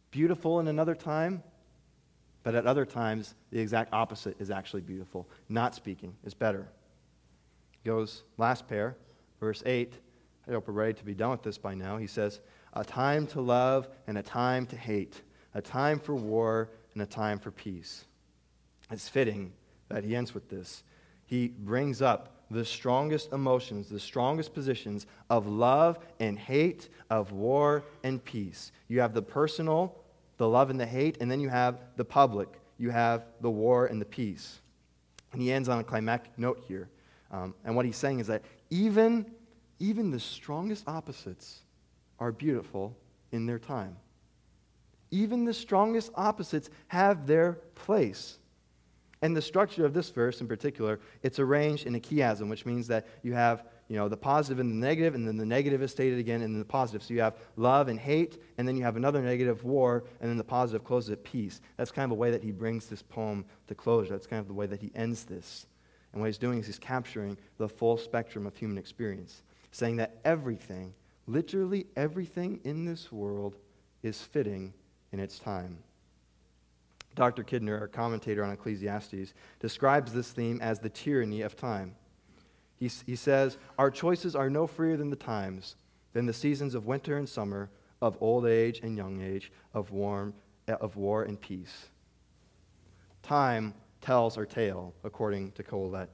[0.10, 1.44] beautiful in another time,
[2.42, 5.30] but at other times, the exact opposite is actually beautiful.
[5.48, 6.68] Not speaking is better.
[7.84, 8.98] Goes last pair,
[9.40, 9.94] verse 8.
[10.48, 11.98] I hope we're ready to be done with this by now.
[11.98, 12.42] He says,
[12.74, 15.22] a time to love and a time to hate,
[15.54, 18.06] a time for war and a time for peace.
[18.90, 19.54] It's fitting
[19.90, 20.84] that he ends with this.
[21.26, 27.84] He brings up the strongest emotions, the strongest positions of love and hate, of war
[28.04, 28.72] and peace.
[28.88, 29.96] You have the personal,
[30.38, 32.50] the love and the hate, and then you have the public.
[32.78, 34.62] You have the war and the peace.
[35.34, 36.90] And he ends on a climactic note here.
[37.32, 39.26] Um, and what he's saying is that even,
[39.80, 41.62] even the strongest opposites
[42.20, 42.96] are beautiful
[43.32, 43.98] in their time.
[45.12, 48.38] Even the strongest opposites have their place.
[49.26, 52.88] And the structure of this verse in particular, it's arranged in a chiasm, which means
[52.88, 55.92] that you have you know, the positive and the negative, and then the negative is
[55.92, 57.04] stated again in the positive.
[57.04, 60.38] So you have love and hate, and then you have another negative, war, and then
[60.38, 61.62] the positive closes at peace.
[61.78, 64.12] That's kind of a way that he brings this poem to closure.
[64.12, 65.68] That's kind of the way that he ends this.
[66.14, 70.18] And what he's doing is he's capturing the full spectrum of human experience, saying that
[70.26, 70.96] everything
[71.28, 73.56] Literally everything in this world
[74.04, 74.74] is fitting
[75.12, 75.78] in its time.
[77.16, 77.44] Dr.
[77.44, 81.96] Kidner, a commentator on Ecclesiastes, describes this theme as the tyranny of time.
[82.78, 85.78] He, he says, Our choices are no freer than the times,
[86.14, 87.70] than the seasons of winter and summer,
[88.02, 90.34] of old age and young age, of, warm,
[90.68, 91.88] eh, of war and peace.
[93.24, 96.10] Time tells our tale, according to Kohelet.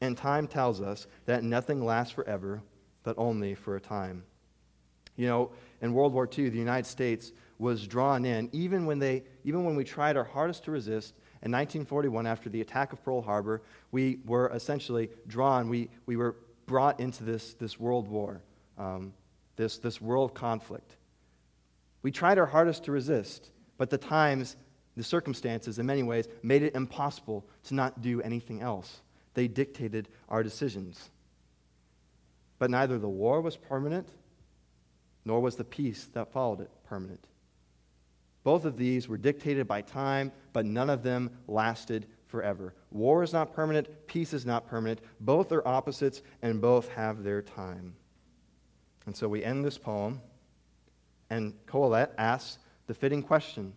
[0.00, 2.62] And time tells us that nothing lasts forever,
[3.02, 4.24] but only for a time.
[5.16, 9.22] You know, in World War II, the United States was drawn in, even when, they,
[9.44, 11.14] even when we tried our hardest to resist.
[11.42, 13.62] In 1941, after the attack of Pearl Harbor,
[13.92, 16.36] we were essentially drawn, we, we were
[16.66, 18.40] brought into this, this world war,
[18.78, 19.12] um,
[19.56, 20.96] this, this world conflict.
[22.02, 24.56] We tried our hardest to resist, but the times,
[24.96, 29.00] the circumstances, in many ways, made it impossible to not do anything else.
[29.34, 31.10] They dictated our decisions.
[32.58, 34.08] But neither the war was permanent,
[35.24, 37.26] nor was the peace that followed it permanent.
[38.44, 42.74] Both of these were dictated by time, but none of them lasted forever.
[42.90, 45.00] War is not permanent, peace is not permanent.
[45.18, 47.96] Both are opposites, and both have their time.
[49.06, 50.20] And so we end this poem,
[51.30, 53.74] and Kohelet asks the fitting question.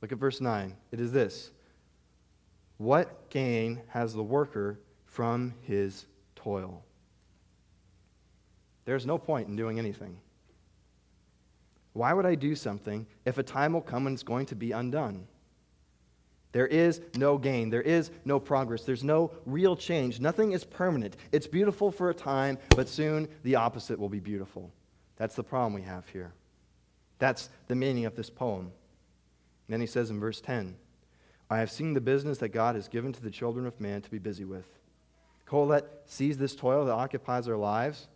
[0.00, 0.76] Look at verse 9.
[0.90, 1.52] It is this
[2.78, 6.84] What gain has the worker from his toil?
[8.84, 10.18] There's no point in doing anything.
[11.92, 14.72] Why would I do something if a time will come when it's going to be
[14.72, 15.26] undone?
[16.52, 17.70] There is no gain.
[17.70, 18.84] There is no progress.
[18.84, 20.20] There's no real change.
[20.20, 21.16] Nothing is permanent.
[21.30, 24.70] It's beautiful for a time, but soon the opposite will be beautiful.
[25.16, 26.32] That's the problem we have here.
[27.18, 28.60] That's the meaning of this poem.
[28.60, 28.72] And
[29.68, 30.76] then he says in verse 10
[31.50, 34.10] I have seen the business that God has given to the children of man to
[34.10, 34.66] be busy with.
[35.46, 38.08] Kohelet sees this toil that occupies our lives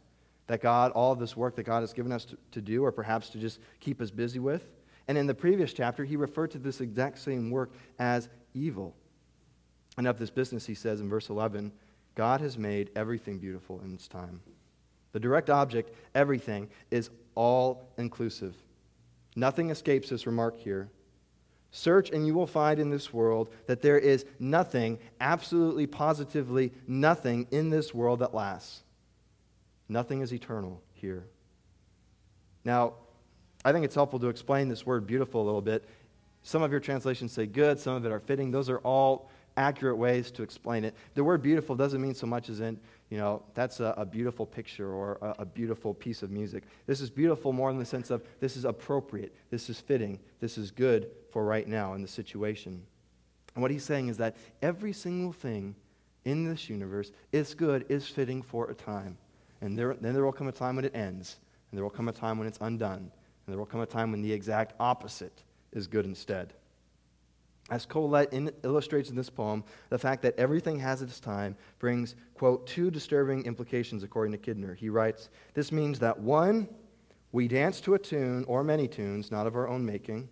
[0.46, 3.30] that God, all this work that God has given us to, to do, or perhaps
[3.30, 4.64] to just keep us busy with.
[5.08, 8.94] And in the previous chapter, he referred to this exact same work as evil.
[9.96, 11.72] And of this business, he says in verse 11,
[12.14, 14.40] God has made everything beautiful in its time.
[15.12, 18.54] The direct object, everything, is all inclusive.
[19.36, 20.90] Nothing escapes this remark here.
[21.70, 27.46] Search and you will find in this world that there is nothing, absolutely positively nothing
[27.50, 28.81] in this world that lasts.
[29.88, 31.26] Nothing is eternal here.
[32.64, 32.94] Now,
[33.64, 35.88] I think it's helpful to explain this word beautiful a little bit.
[36.42, 38.50] Some of your translations say good, some of it are fitting.
[38.50, 40.94] Those are all accurate ways to explain it.
[41.14, 42.78] The word beautiful doesn't mean so much as in,
[43.10, 46.64] you know, that's a, a beautiful picture or a, a, beautiful piece of music.
[46.86, 50.56] This is beautiful more in the sense of this is appropriate, this is fitting, this
[50.56, 52.82] is good for right now in the situation.
[53.54, 55.74] And what he's saying is that every single thing
[56.24, 59.18] in this universe is good, is fitting for a time.
[59.62, 61.36] And there, then there will come a time when it ends,
[61.70, 63.10] and there will come a time when it's undone, and
[63.46, 66.52] there will come a time when the exact opposite is good instead.
[67.70, 72.16] As Kohelet in, illustrates in this poem, the fact that everything has its time brings,
[72.34, 74.76] quote, two disturbing implications according to Kidner.
[74.76, 76.68] He writes, This means that one,
[77.30, 80.28] we dance to a tune or many tunes, not of our own making,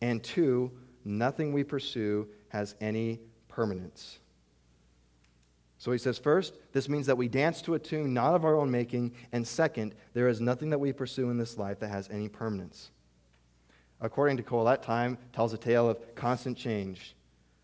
[0.00, 0.70] and two,
[1.04, 4.20] nothing we pursue has any permanence.
[5.82, 8.54] So he says, first, this means that we dance to a tune not of our
[8.54, 12.08] own making, and second, there is nothing that we pursue in this life that has
[12.08, 12.92] any permanence.
[14.00, 17.16] According to Kohelet, time tells a tale of constant change,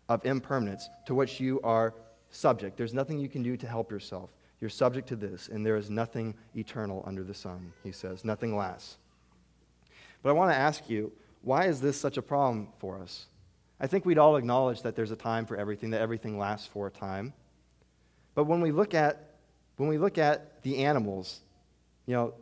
[0.09, 1.93] of impermanence, to which you are
[2.29, 2.75] subject.
[2.75, 4.31] There's nothing you can do to help yourself.
[4.59, 8.25] You're subject to this, and there is nothing eternal under the sun, he says.
[8.25, 8.97] Nothing lasts.
[10.23, 13.27] But I want to ask you, why is this such a problem for us?
[13.79, 16.85] I think we'd all acknowledge that there's a time for everything, that everything lasts for
[16.85, 17.31] a time.
[18.39, 19.31] But when we look at
[19.75, 21.41] when we look at the animals,
[22.05, 22.35] you know,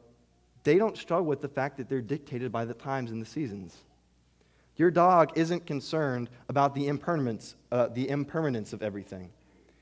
[0.64, 3.76] they don't struggle with the fact that they're dictated by the times and the seasons.
[4.76, 9.32] Your dog isn't concerned about the impermanence, uh, the impermanence of everything.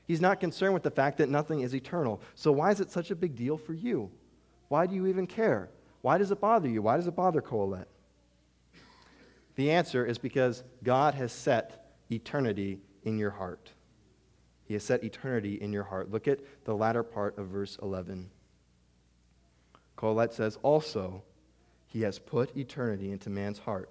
[0.06, 2.22] He's not concerned with the fact that nothing is eternal.
[2.34, 4.10] So why is it such a big deal for you?
[4.68, 5.68] Why do you even care?
[6.00, 6.80] Why does it bother you?
[6.80, 7.88] Why does it bother Kohelet?
[9.56, 13.72] The answer is because God has set eternity in your heart.
[14.66, 16.10] He has set eternity in your heart.
[16.10, 18.30] Look at the latter part of verse 11.
[19.96, 21.22] Kohelet says, Also,
[21.86, 23.88] he has put eternity into man's heart,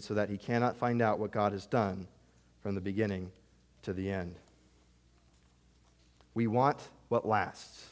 [0.00, 2.08] so that he cannot find out what God has done
[2.62, 3.30] from the beginning
[3.82, 4.36] to the end.
[6.34, 6.78] We want
[7.08, 7.88] what lasts.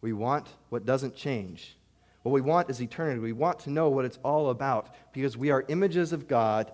[0.00, 1.76] We want what doesn't change.
[2.22, 3.20] What we want is eternity.
[3.20, 6.72] We want to know what it's all about because we are images of God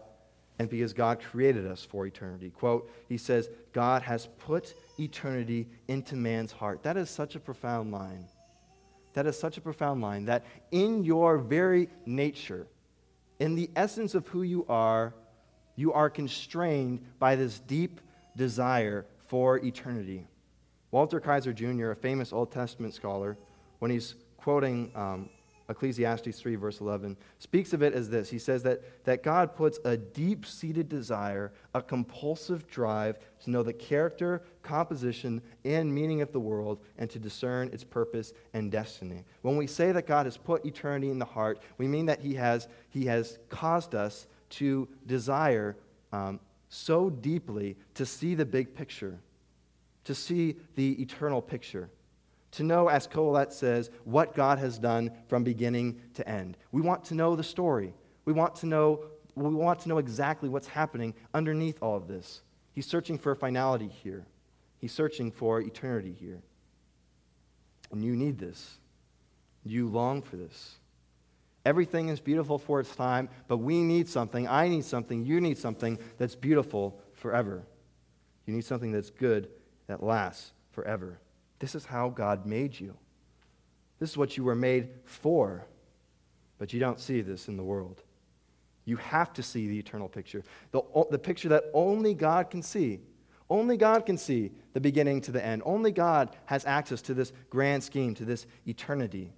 [0.58, 2.50] and because God created us for eternity.
[2.50, 6.82] Quote, he says, God has put eternity into man's heart.
[6.84, 8.26] That is such a profound line.
[9.14, 12.66] That is such a profound line that in your very nature,
[13.38, 15.14] in the essence of who you are,
[15.76, 18.00] you are constrained by this deep
[18.36, 20.26] desire for eternity.
[20.90, 23.36] Walter Kaiser Jr., a famous Old Testament scholar,
[23.80, 25.30] when he's quoting um,
[25.68, 28.28] Ecclesiastes 3, verse 11, speaks of it as this.
[28.28, 33.62] He says that, that God puts a deep seated desire, a compulsive drive to know
[33.62, 39.24] the character, composition, and meaning of the world and to discern its purpose and destiny.
[39.40, 42.34] When we say that God has put eternity in the heart, we mean that He
[42.34, 45.76] has, he has caused us to desire
[46.12, 49.18] um, so deeply to see the big picture,
[50.04, 51.88] to see the eternal picture
[52.56, 56.56] to know, as Kohelet says, what God has done from beginning to end.
[56.72, 57.94] We want to know the story.
[58.24, 62.42] We want to know, we want to know exactly what's happening underneath all of this.
[62.72, 64.26] He's searching for finality here.
[64.78, 66.40] He's searching for eternity here.
[67.92, 68.78] And you need this.
[69.64, 70.76] You long for this.
[71.64, 74.46] Everything is beautiful for its time, but we need something.
[74.46, 75.24] I need something.
[75.24, 77.62] You need something that's beautiful forever.
[78.46, 79.48] You need something that's good
[79.86, 81.18] that lasts forever.
[81.64, 82.94] This is how God made you.
[83.98, 85.64] This is what you were made for.
[86.58, 88.02] But you don't see this in the world.
[88.84, 93.00] You have to see the eternal picture, the, the picture that only God can see.
[93.48, 95.62] Only God can see the beginning to the end.
[95.64, 99.32] Only God has access to this grand scheme, to this eternity.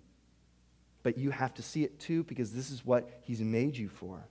[1.04, 4.26] But you have to see it too because this is what He's made you for.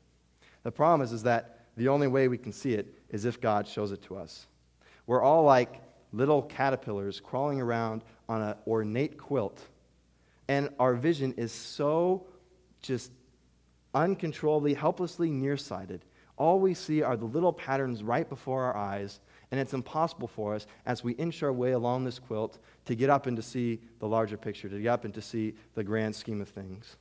[0.63, 3.65] The problem is, is that the only way we can see it is if God
[3.65, 4.47] shows it to us.
[5.07, 5.81] We're all like
[6.15, 9.61] little caterpillars crawling around on an ornate quilt.
[10.47, 12.27] And our vision is so
[12.81, 13.11] just
[13.93, 16.05] uncontrollably, helplessly nearsighted.
[16.37, 19.19] All we see are the little patterns right before our eyes,
[19.51, 23.09] and it's impossible for us as we inch our way along this quilt to get
[23.09, 26.15] up and to see the larger picture, to get up and to see the grand
[26.15, 26.97] scheme of things.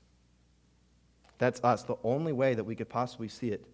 [1.38, 1.82] That's us.
[1.82, 3.66] The only way that we could possibly see it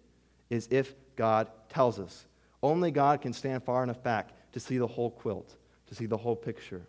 [0.49, 2.25] is if God tells us.
[2.63, 5.55] Only God can stand far enough back to see the whole quilt,
[5.87, 6.81] to see the whole picture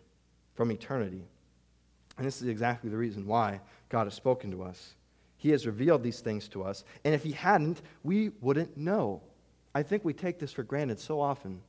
[0.55, 1.23] from eternity.
[2.17, 4.95] And this is exactly the reason why God has spoken to us.
[5.37, 9.21] He has revealed these things to us, and if He hadn't, we wouldn't know.
[9.75, 11.61] I think we take this for granted so often.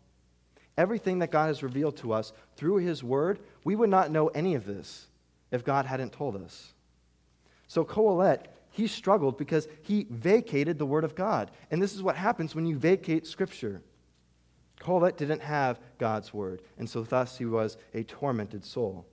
[0.76, 4.54] Everything that God has revealed to us through His Word, we would not know any
[4.54, 5.06] of this
[5.50, 6.72] if God hadn't told us.
[7.66, 11.50] So, Kohelet, he struggled because he vacated the Word of God.
[11.70, 13.82] And this is what happens when you vacate Scripture.
[14.84, 19.06] Kohelet didn't have God's word, and so thus he was a tormented soul.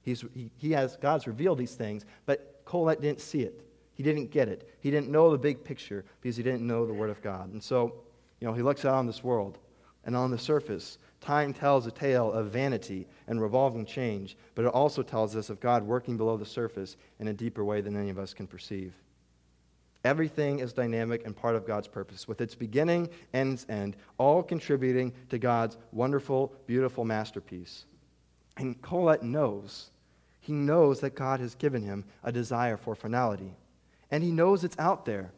[0.00, 3.60] He's, he, he has, God's revealed these things, but Kohelet didn't see it.
[3.92, 4.74] He didn't get it.
[4.80, 7.52] He didn't know the big picture because he didn't know the word of God.
[7.52, 7.94] And so,
[8.40, 9.58] you know, he looks out on this world,
[10.04, 14.68] and on the surface, time tells a tale of vanity and revolving change, but it
[14.68, 18.08] also tells us of God working below the surface in a deeper way than any
[18.08, 18.94] of us can perceive.
[20.06, 25.12] Everything is dynamic and part of God's purpose, with its beginning and end, all contributing
[25.30, 27.86] to God's wonderful, beautiful masterpiece.
[28.56, 29.90] And Kohelet knows.
[30.38, 33.56] He knows that God has given him a desire for finality.
[34.12, 35.32] And he knows it's out there,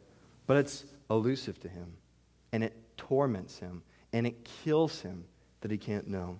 [0.45, 1.91] but it's elusive to him.
[2.51, 3.81] And it torments him.
[4.13, 5.25] And it kills him
[5.61, 6.39] that he can't know.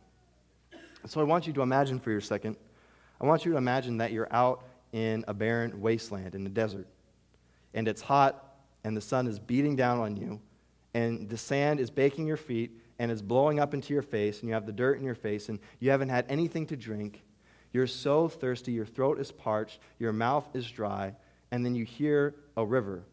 [1.07, 2.57] So I want you to imagine for your second,
[3.19, 6.85] I want you to imagine that you're out in a barren wasteland in the desert
[7.73, 10.39] and it's hot and the sun is beating down on you
[10.93, 14.49] and the sand is baking your feet and it's blowing up into your face and
[14.49, 17.23] you have the dirt in your face and you haven't had anything to drink.
[17.71, 21.15] You're so thirsty, your throat is parched, your mouth is dry,
[21.51, 23.03] and then you hear a river.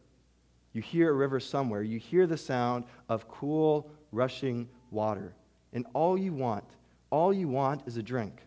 [0.72, 1.82] You hear a river somewhere.
[1.82, 5.34] You hear the sound of cool, rushing water.
[5.72, 6.64] And all you want,
[7.10, 8.42] all you want is a drink.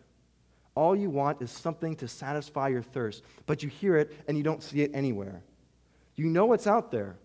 [0.74, 4.42] All you want is something to satisfy your thirst, but you hear it and you
[4.42, 5.42] don't see it anywhere.
[6.16, 7.16] You know what's out there.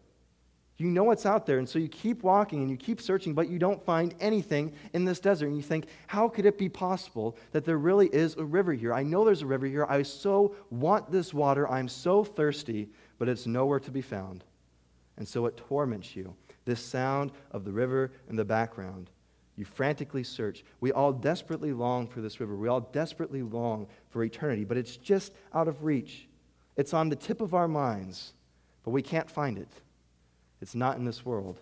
[0.78, 1.58] You know what's out there.
[1.58, 5.06] And so you keep walking and you keep searching, but you don't find anything in
[5.06, 5.48] this desert.
[5.48, 8.94] And you think, how could it be possible that there really is a river here?
[8.94, 9.86] I know there's a river here.
[9.88, 11.70] I so want this water.
[11.70, 14.44] I'm so thirsty, but it's nowhere to be found.
[15.18, 16.36] And so it torments you.
[16.66, 19.12] This sound of the river in the background.
[19.56, 20.66] You frantically search.
[20.82, 22.58] We all desperately long for this river.
[22.58, 26.28] We all desperately long for eternity, but it's just out of reach.
[26.76, 28.34] It's on the tip of our minds.
[28.86, 29.68] But we can't find it.
[30.62, 31.60] It's not in this world.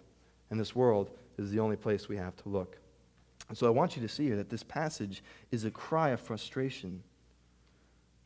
[0.51, 1.09] And this world
[1.39, 2.77] is the only place we have to look.
[3.49, 6.19] And so I want you to see here that this passage is a cry of
[6.19, 7.01] frustration.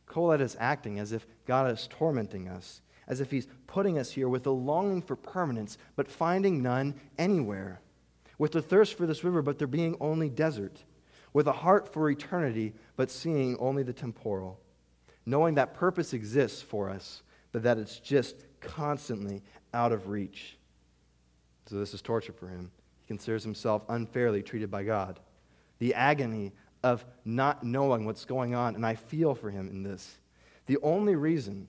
[0.06, 4.28] Kohelet is acting as if God is tormenting us, as if he's putting us here
[4.28, 7.80] with a longing for permanence, but finding none anywhere.
[8.36, 10.84] With a thirst for this river, but there being only desert.
[11.32, 14.58] With a heart for eternity, but seeing only the temporal.
[15.24, 19.42] Knowing that purpose exists for us, but that it's just constantly
[19.72, 20.56] out of reach.
[21.66, 22.70] So, this is torture for him.
[23.02, 25.20] He considers himself unfairly treated by God.
[25.78, 26.52] The agony
[26.82, 30.18] of not knowing what's going on, and I feel for him in this.
[30.66, 31.68] The only reason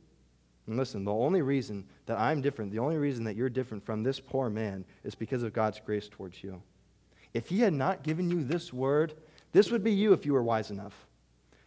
[0.69, 4.03] And listen, the only reason that I'm different, the only reason that you're different from
[4.03, 6.61] this poor man is because of God's grace towards you.
[7.33, 9.15] If he had not given you this word,
[9.51, 11.07] this would be you if you were wise enough.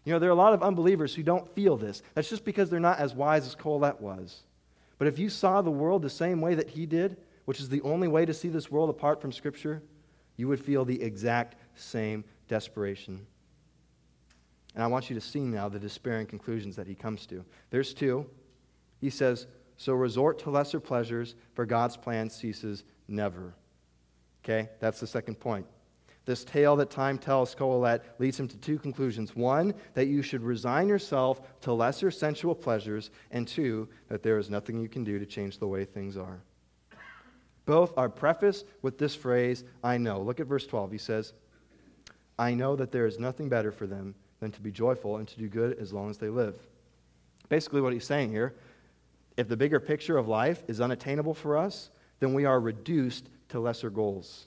[0.05, 2.01] You know, there are a lot of unbelievers who don't feel this.
[2.15, 4.43] That's just because they're not as wise as Kohelet was.
[5.03, 7.81] But if you saw the world the same way that he did, which is the
[7.81, 9.83] only way to see this world apart from Scripture,
[10.37, 13.27] you would feel the exact same desperation.
[14.77, 17.45] And I want you to see now the despairing conclusions that he comes to.
[17.71, 18.31] There's two.
[19.01, 23.55] He says, So resort to lesser pleasures, for God's plan ceases never.
[24.45, 25.67] Okay, that's the second point.
[26.25, 29.35] This tale that time tells Kohelet leads him to two conclusions.
[29.35, 34.49] One, that you should resign yourself to lesser sensual pleasures, and two, that there is
[34.49, 36.41] nothing you can do to change the way things are.
[37.65, 40.21] Both are prefaced with this phrase, I know.
[40.21, 40.93] Look at verse 12.
[40.93, 41.33] He says,
[42.39, 45.39] I know that there is nothing better for them than to be joyful and to
[45.39, 46.57] do good as long as they live.
[47.49, 48.55] Basically, what he's saying here
[49.37, 53.61] if the bigger picture of life is unattainable for us, then we are reduced to
[53.61, 54.47] lesser goals.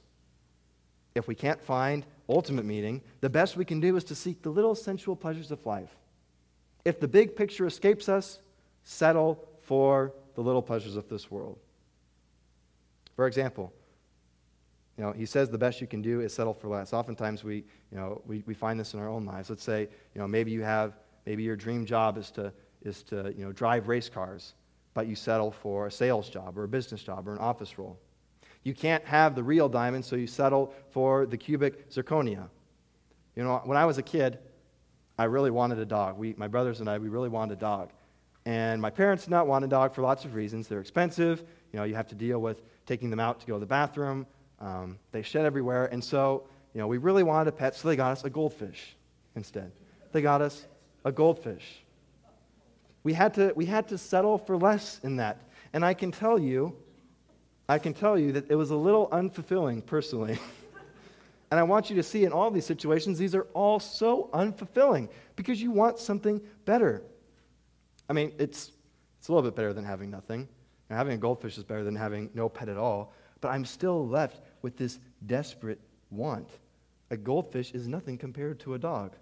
[1.15, 4.49] If we can't find ultimate meaning, the best we can do is to seek the
[4.49, 5.95] little sensual pleasures of life.
[6.83, 8.39] If the big picture escapes us,
[8.83, 11.57] settle for the little pleasures of this world.
[13.15, 13.73] For example,
[14.97, 16.93] you know, he says the best you can do is settle for less.
[16.93, 19.49] Oftentimes we, you know, we, we find this in our own lives.
[19.49, 19.81] Let's say,
[20.13, 20.93] you know, maybe you have,
[21.25, 22.53] maybe your dream job is to,
[22.83, 24.53] is to, you know, drive race cars,
[24.93, 27.99] but you settle for a sales job or a business job or an office role.
[28.65, 32.49] You can't have the real diamond, so you settle for the cubic zirconia.
[33.35, 34.39] You know, when I was a kid,
[35.19, 36.17] I really wanted a dog.
[36.17, 37.91] We, my brothers and I, we really wanted a dog.
[38.43, 40.67] And my parents did not want a dog for lots of reasons.
[40.67, 41.41] They're expensive.
[41.73, 44.25] You know, you have to deal with taking them out to go to the bathroom.
[44.59, 45.85] Um, they shed everywhere.
[45.85, 48.95] And so, you know, we really wanted a pet, so they got us a goldfish
[49.35, 49.71] instead.
[50.11, 50.65] They got us
[51.03, 51.83] a goldfish.
[53.03, 55.37] We had to, we had to settle for less in that.
[55.71, 56.75] And I can tell you,
[57.67, 60.37] I can tell you that it was a little unfulfilling personally.
[61.51, 65.09] and I want you to see in all these situations, these are all so unfulfilling
[65.35, 67.01] because you want something better.
[68.07, 68.71] I mean, it's,
[69.17, 70.47] it's a little bit better than having nothing.
[70.89, 74.07] Now, having a goldfish is better than having no pet at all, but I'm still
[74.07, 75.79] left with this desperate
[76.11, 76.49] want.
[77.09, 79.15] A goldfish is nothing compared to a dog.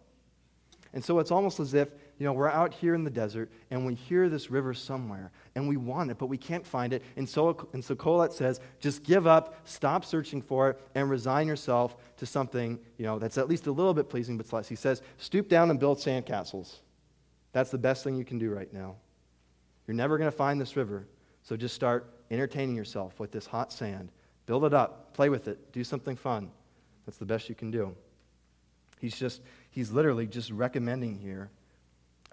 [0.93, 1.89] And so it's almost as if,
[2.19, 5.67] you know, we're out here in the desert and we hear this river somewhere and
[5.67, 7.01] we want it, but we can't find it.
[7.17, 11.47] And so, and so Kohelet says, just give up, stop searching for it, and resign
[11.47, 14.67] yourself to something, you know, that's at least a little bit pleasing but less.
[14.67, 16.75] He says, stoop down and build sandcastles.
[17.51, 18.95] That's the best thing you can do right now.
[19.87, 21.07] You're never going to find this river,
[21.41, 24.09] so just start entertaining yourself with this hot sand.
[24.45, 26.51] Build it up, play with it, do something fun.
[27.05, 27.95] That's the best you can do.
[28.99, 29.41] He's just,
[29.71, 31.49] he's literally just recommending here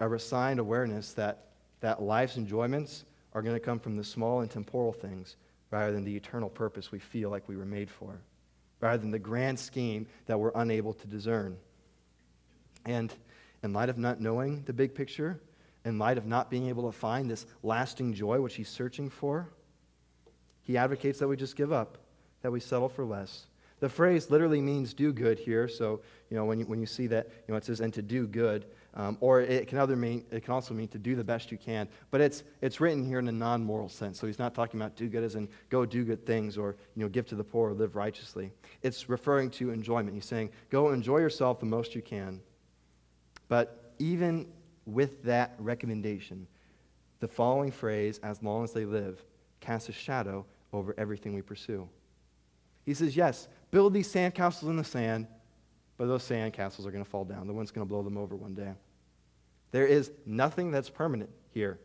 [0.01, 1.45] a resigned awareness that,
[1.79, 5.37] that life's enjoyments are going to come from the small and temporal things
[5.69, 8.19] rather than the eternal purpose we feel like we were made for,
[8.81, 11.55] rather than the grand scheme that we're unable to discern.
[12.83, 13.13] And
[13.63, 15.39] in light of not knowing the big picture,
[15.85, 19.49] in light of not being able to find this lasting joy which he's searching for,
[20.63, 21.99] he advocates that we just give up,
[22.41, 23.45] that we settle for less.
[23.81, 25.67] The phrase literally means do good here.
[25.67, 28.01] So, you know, when you, when you see that, you know, it says, and to
[28.01, 31.23] do good, um, or it can, other mean, it can also mean to do the
[31.23, 31.87] best you can.
[32.09, 34.19] But it's, it's written here in a non moral sense.
[34.19, 37.03] So he's not talking about do good as in go do good things or, you
[37.03, 38.51] know, give to the poor or live righteously.
[38.81, 40.13] It's referring to enjoyment.
[40.13, 42.41] He's saying, go enjoy yourself the most you can.
[43.47, 44.47] But even
[44.85, 46.47] with that recommendation,
[47.21, 49.23] the following phrase, as long as they live,
[49.61, 51.87] casts a shadow over everything we pursue.
[52.85, 55.27] He says, Yes, build these sandcastles in the sand,
[56.01, 57.45] but those sandcastles are going to fall down.
[57.45, 58.71] The wind's going to blow them over one day.
[59.69, 61.79] There is nothing that's permanent here.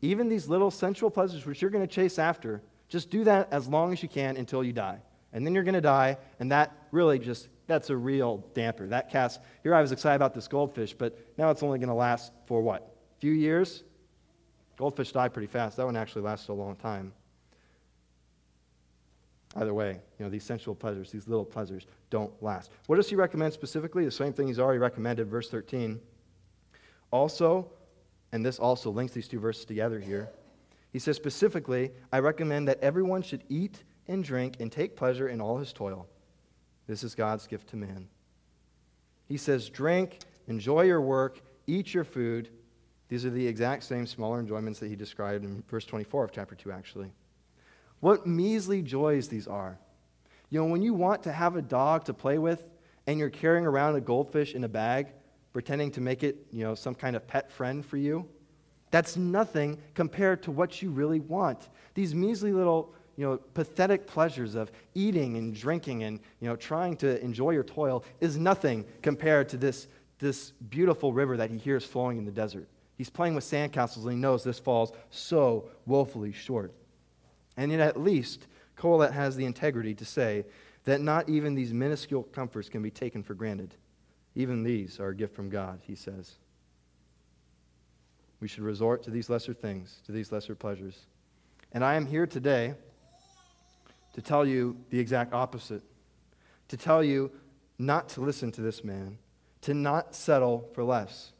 [0.00, 3.68] Even these little sensual pleasures which you're going to chase after, just do that as
[3.68, 5.02] long as you can until you die.
[5.34, 8.86] And then you're going to die, and that really just, that's a real damper.
[8.86, 11.94] That casts, here I was excited about this goldfish, but now it's only going to
[11.94, 12.80] last for what?
[13.18, 13.84] A few years?
[14.78, 15.76] Goldfish die pretty fast.
[15.76, 17.12] That one actually lasted a long time.
[19.56, 22.70] Either way, you know, these sensual pleasures, these little pleasures, don't last.
[22.86, 24.04] What does he recommend specifically?
[24.04, 26.00] The same thing he's already recommended, verse 13.
[27.10, 27.68] Also,
[28.32, 30.30] and this also links these two verses together here,
[30.92, 35.40] he says specifically, I recommend that everyone should eat and drink and take pleasure in
[35.40, 36.08] all his toil.
[36.86, 38.08] This is God's gift to man.
[39.28, 42.48] He says, drink, enjoy your work, eat your food.
[43.08, 46.56] These are the exact same smaller enjoyments that he described in verse 24 of chapter
[46.56, 47.12] 2, actually.
[48.00, 49.78] What measly joys these are.
[50.48, 52.66] You know, when you want to have a dog to play with
[53.06, 55.08] and you're carrying around a goldfish in a bag,
[55.52, 58.28] pretending to make it, you know, some kind of pet friend for you,
[58.90, 61.68] That's nothing compared to what you really want.
[61.94, 66.96] These measly little, you know, pathetic pleasures of eating and drinking and, you know, trying
[66.98, 69.86] to enjoy your toil is nothing compared to this,
[70.18, 72.68] this beautiful river that he hears flowing in the desert.
[72.98, 76.74] He's playing with sandcastles and he knows this falls so woefully short.
[77.60, 78.46] And yet, at least,
[78.78, 80.46] Kohelet has the integrity to say
[80.84, 83.74] that not even these minuscule comforts can be taken for granted.
[84.34, 86.36] Even these are a gift from God, he says.
[88.40, 91.04] We should resort to these lesser things, to these lesser pleasures.
[91.72, 92.76] And I am here today
[94.14, 95.82] to tell you the exact opposite.
[96.68, 97.30] To tell you
[97.78, 99.18] not to listen to this man,
[99.60, 101.32] to not settle for less.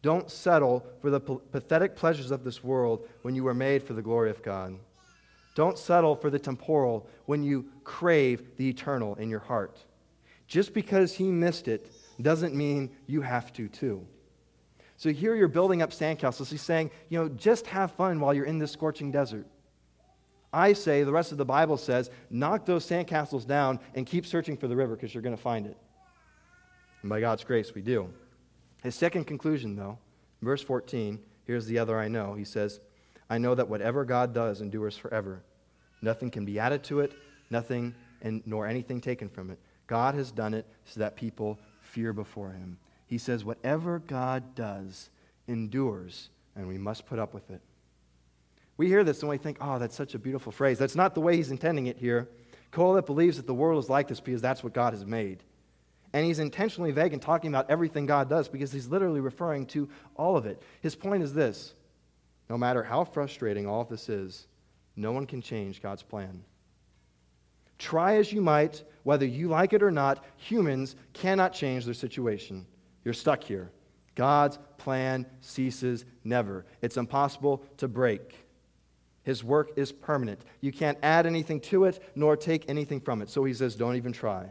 [0.00, 4.02] Don't settle for the pathetic pleasures of this world when you were made for the
[4.02, 4.78] glory of God.
[5.56, 9.84] Don't settle for the temporal when you crave the eternal in your heart.
[10.46, 11.90] Just because he missed it
[12.20, 14.06] doesn't mean you have to, too.
[14.98, 16.50] So here you're building up sandcastles.
[16.50, 19.46] He's saying, you know, just have fun while you're in this scorching desert.
[20.52, 24.58] I say, the rest of the Bible says, knock those sandcastles down and keep searching
[24.58, 25.76] for the river because you're going to find it.
[27.00, 28.12] And by God's grace, we do.
[28.82, 29.98] His second conclusion, though,
[30.42, 32.34] verse 14, here's the other I know.
[32.34, 32.80] He says,
[33.28, 35.42] I know that whatever God does endures forever.
[36.02, 37.12] Nothing can be added to it,
[37.50, 39.58] nothing and nor anything taken from it.
[39.86, 42.78] God has done it so that people fear before him.
[43.06, 45.10] He says, whatever God does
[45.46, 47.60] endures, and we must put up with it.
[48.76, 50.78] We hear this and we think, oh, that's such a beautiful phrase.
[50.78, 52.28] That's not the way he's intending it here.
[52.72, 55.42] Kohelet believes that the world is like this because that's what God has made.
[56.12, 59.88] And he's intentionally vague in talking about everything God does because he's literally referring to
[60.14, 60.62] all of it.
[60.80, 61.74] His point is this
[62.48, 64.46] no matter how frustrating all this is,
[64.96, 66.42] no one can change God's plan.
[67.78, 72.66] Try as you might, whether you like it or not, humans cannot change their situation.
[73.04, 73.70] You're stuck here.
[74.14, 76.64] God's plan ceases never.
[76.80, 78.34] It's impossible to break.
[79.24, 80.40] His work is permanent.
[80.60, 83.28] You can't add anything to it nor take anything from it.
[83.28, 84.46] So he says, don't even try.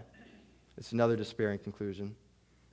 [0.77, 2.15] It's another despairing conclusion.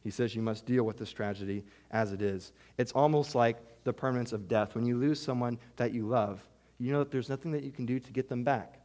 [0.02, 2.52] He says you must deal with this tragedy as it is.
[2.76, 4.74] It's almost like the permanence of death.
[4.74, 6.46] When you lose someone that you love,
[6.78, 8.78] you know that there's nothing that you can do to get them back.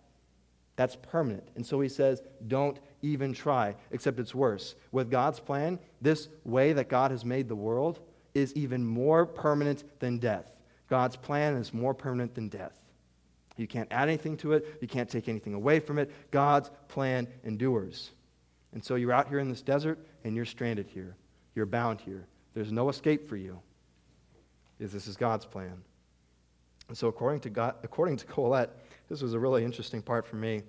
[0.75, 1.47] That's permanent.
[1.55, 4.75] And so he says, don't even try, except it's worse.
[4.91, 7.99] With God's plan, this way that God has made the world
[8.35, 10.55] is even more permanent than death.
[10.87, 12.77] God's plan is more permanent than death.
[13.57, 16.11] You can't add anything to it, you can't take anything away from it.
[16.29, 18.11] God's plan endures.
[18.71, 21.15] And so you're out here in this desert and you're stranded here.
[21.55, 22.27] You're bound here.
[22.53, 23.59] There's no escape for you.
[24.79, 25.81] Is this is God's plan.
[26.87, 28.69] And so according to God, according to Kohelet,
[29.09, 30.61] this was a really interesting part for me.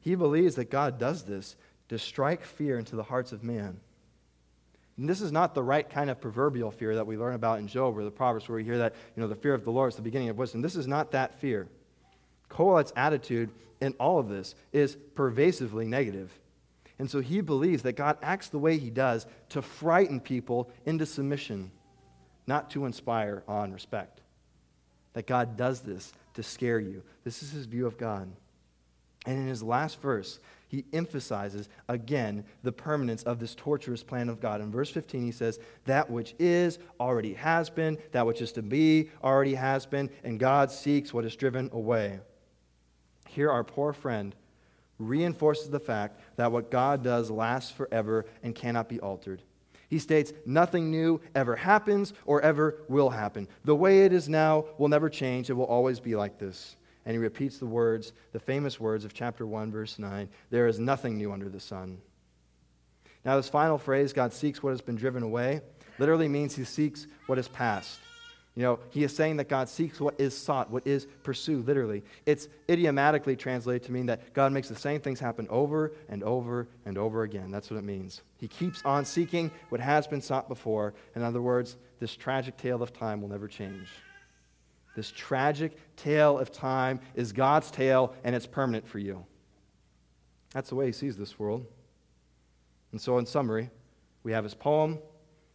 [0.00, 1.56] He believes that God does this
[1.88, 3.80] to strike fear into the hearts of man.
[4.96, 7.66] And this is not the right kind of proverbial fear that we learn about in
[7.66, 9.90] Job or the Proverbs, where we hear that, you know, the fear of the Lord
[9.92, 10.62] is the beginning of wisdom.
[10.62, 11.66] This is not that fear.
[12.48, 13.50] Kohelet's attitude
[13.80, 16.32] in all of this is pervasively negative.
[16.98, 21.06] And so he believes that God acts the way he does to frighten people into
[21.06, 21.72] submission,
[22.46, 24.20] not to inspire awe and respect.
[25.14, 27.02] That God does this to scare you.
[27.22, 28.30] This is his view of God.
[29.26, 30.38] And in his last verse,
[30.68, 34.60] he emphasizes again the permanence of this torturous plan of God.
[34.60, 38.62] In verse 15, he says, That which is already has been, that which is to
[38.62, 42.18] be already has been, and God seeks what is driven away.
[43.28, 44.34] Here, our poor friend
[44.98, 49.42] reinforces the fact that what God does lasts forever and cannot be altered.
[49.94, 53.46] He states, Nothing new ever happens or ever will happen.
[53.64, 55.48] The way it is now will never change.
[55.48, 56.74] It will always be like this.
[57.06, 60.80] And he repeats the words, the famous words of chapter 1, verse 9 There is
[60.80, 61.98] nothing new under the sun.
[63.24, 65.60] Now, this final phrase, God seeks what has been driven away,
[66.00, 68.00] literally means he seeks what is past.
[68.56, 72.04] You know, he is saying that God seeks what is sought, what is pursued, literally.
[72.24, 76.68] It's idiomatically translated to mean that God makes the same things happen over and over
[76.84, 77.50] and over again.
[77.50, 78.22] That's what it means.
[78.38, 80.94] He keeps on seeking what has been sought before.
[81.16, 83.88] In other words, this tragic tale of time will never change.
[84.94, 89.24] This tragic tale of time is God's tale, and it's permanent for you.
[90.52, 91.66] That's the way he sees this world.
[92.92, 93.70] And so, in summary,
[94.22, 95.00] we have his poem, and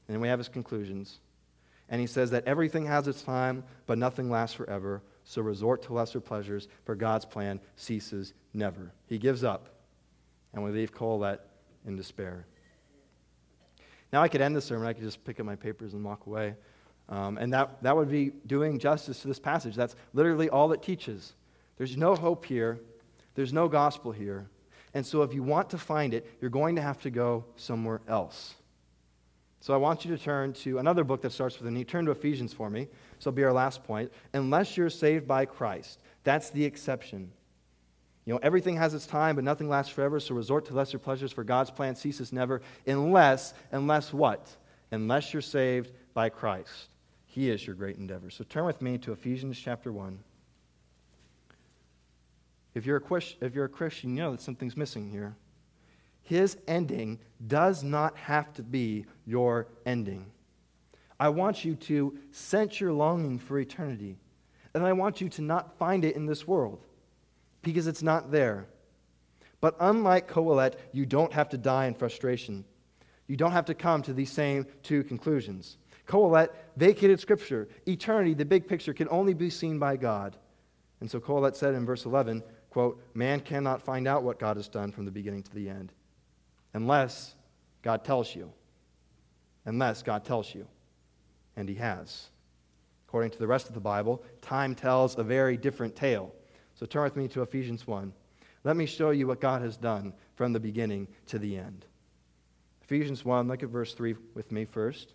[0.08, 1.20] then we have his conclusions.
[1.90, 5.02] And he says that everything has its time, but nothing lasts forever.
[5.24, 8.92] So resort to lesser pleasures, for God's plan ceases never.
[9.08, 9.70] He gives up,
[10.54, 11.40] and we leave Kohelet
[11.86, 12.46] in despair.
[14.12, 14.88] Now, I could end the sermon.
[14.88, 16.56] I could just pick up my papers and walk away.
[17.10, 19.76] Um, and that, that would be doing justice to this passage.
[19.76, 21.34] That's literally all it teaches.
[21.78, 22.80] There's no hope here,
[23.36, 24.48] there's no gospel here.
[24.94, 28.02] And so, if you want to find it, you're going to have to go somewhere
[28.08, 28.56] else.
[29.62, 31.84] So I want you to turn to another book that starts with an E.
[31.84, 32.88] Turn to Ephesians for me.
[33.20, 34.12] So it'll be our last point.
[34.34, 37.32] Unless you're saved by Christ, that's the exception.
[38.26, 41.32] You know, everything has its time, but nothing lasts forever, so resort to lesser pleasures,
[41.32, 44.56] for God's plan ceases never, unless, unless what?
[44.92, 46.90] Unless you're saved by Christ.
[47.26, 48.30] He is your great endeavor.
[48.30, 50.20] So turn with me to Ephesians chapter 1.
[52.76, 55.36] If you're a, if you're a Christian, you know that something's missing here.
[56.24, 60.26] His ending does not have to be your ending.
[61.20, 64.18] I want you to sense your longing for eternity,
[64.74, 66.86] and I want you to not find it in this world
[67.62, 68.68] because it's not there.
[69.60, 72.64] But unlike Kohelet, you don't have to die in frustration.
[73.28, 75.78] You don't have to come to these same two conclusions.
[76.08, 77.68] Kohelet vacated Scripture.
[77.88, 80.38] Eternity, the big picture, can only be seen by God.
[81.02, 84.70] And so Kohelet said in verse 11, quote, Man cannot find out what God has
[84.70, 85.92] done from the beginning to the end
[86.74, 87.36] unless
[87.82, 88.52] God tells you.
[89.66, 90.68] Unless God tells you.
[91.56, 92.30] And He has.
[93.08, 96.34] According to the rest of the Bible, time tells a very different tale.
[96.76, 98.14] So turn with me to Ephesians 1.
[98.64, 101.86] Let me show you what God has done from the beginning to the end.
[102.84, 105.14] Ephesians 1, look at verse 3 with me first.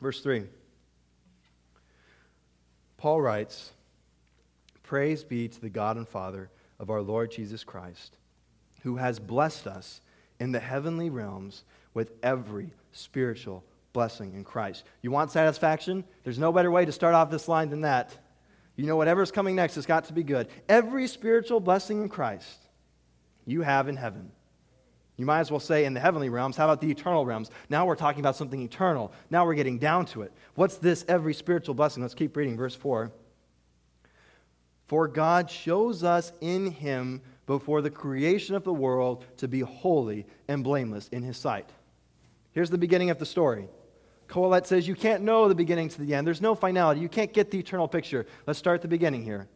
[0.00, 0.44] Verse 3.
[2.96, 3.72] Paul writes,
[4.82, 8.16] Praise be to the God and Father of our Lord Jesus Christ,
[8.82, 10.00] who has blessed us
[10.40, 11.64] in the heavenly realms
[11.94, 14.84] with every spiritual blessing in Christ.
[15.02, 16.04] You want satisfaction?
[16.24, 18.16] There's no better way to start off this line than that.
[18.76, 20.48] You know, whatever's coming next has got to be good.
[20.68, 22.58] Every spiritual blessing in Christ
[23.46, 24.32] you have in heaven.
[25.16, 26.56] You might as well say in the heavenly realms.
[26.56, 27.50] How about the eternal realms?
[27.68, 29.12] Now we're talking about something eternal.
[29.30, 30.32] Now we're getting down to it.
[30.56, 32.02] What's this every spiritual blessing?
[32.02, 33.12] Let's keep reading verse 4.
[34.86, 40.26] For God shows us in him before the creation of the world to be holy
[40.48, 41.68] and blameless in his sight.
[42.52, 43.68] Here's the beginning of the story.
[44.28, 46.26] Kohelet says you can't know the beginning to the end.
[46.26, 47.00] There's no finality.
[47.00, 48.26] You can't get the eternal picture.
[48.46, 49.48] Let's start at the beginning here.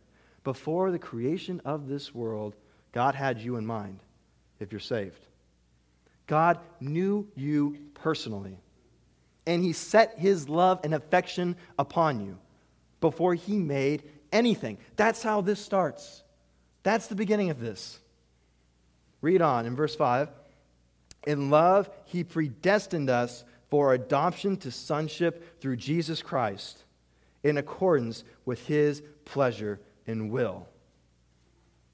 [0.44, 2.54] Before the creation of this world,
[2.92, 4.00] God had you in mind
[4.60, 5.26] if you're saved.
[6.26, 8.58] God knew you personally,
[9.46, 12.38] and He set His love and affection upon you
[13.00, 14.02] before He made
[14.32, 14.78] anything.
[14.96, 16.22] That's how this starts.
[16.82, 17.98] That's the beginning of this.
[19.20, 20.28] Read on in verse 5.
[21.26, 26.84] In love, He predestined us for adoption to sonship through Jesus Christ
[27.42, 30.66] in accordance with His pleasure and will.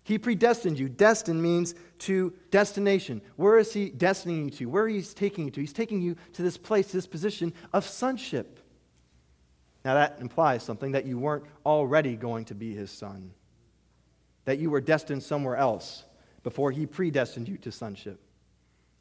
[0.05, 0.89] He predestined you.
[0.89, 3.23] Destined means to destination.
[3.37, 4.67] Where is He destining you to?
[4.67, 5.61] Where He's taking you to?
[5.61, 8.61] He's taking you to this place, this position of sonship.
[9.85, 13.33] Now, that implies something that you weren't already going to be His son,
[14.47, 16.05] that you were destined somewhere else
[16.43, 18.19] before He predestined you to sonship.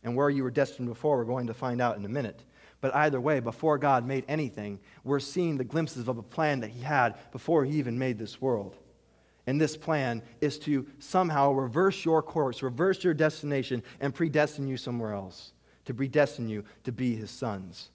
[0.04, 2.44] And where you were destined before, we're going to find out in a minute.
[2.82, 6.72] But either way, before God made anything, we're seeing the glimpses of a plan that
[6.72, 8.76] He had before He even made this world.
[9.46, 14.78] And this plan is to somehow reverse your course, reverse your destination, and predestine you
[14.78, 15.54] somewhere else,
[15.86, 17.90] to predestine you to be his sons.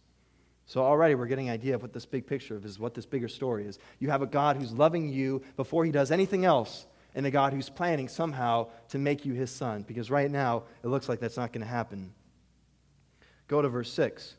[0.69, 3.07] So already we're getting an idea of what this big picture of is, what this
[3.07, 3.79] bigger story is.
[3.99, 7.55] You have a God who's loving you before he does anything else, and a God
[7.55, 11.39] who's planning somehow to make you his son, because right now it looks like that's
[11.39, 12.13] not going to happen.
[13.49, 14.35] Go to verse 6.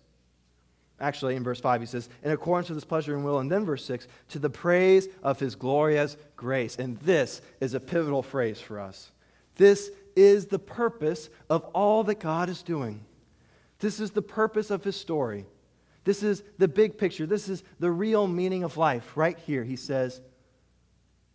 [1.01, 3.39] Actually, in verse 5, he says, in accordance with his pleasure and will.
[3.39, 6.75] And then verse 6, to the praise of his glorious grace.
[6.75, 9.11] And this is a pivotal phrase for us.
[9.55, 13.03] This is the purpose of all that God is doing.
[13.79, 15.47] This is the purpose of his story.
[16.09, 17.27] This is the big picture.
[17.27, 19.63] This is the real meaning of life right here.
[19.63, 20.21] He says,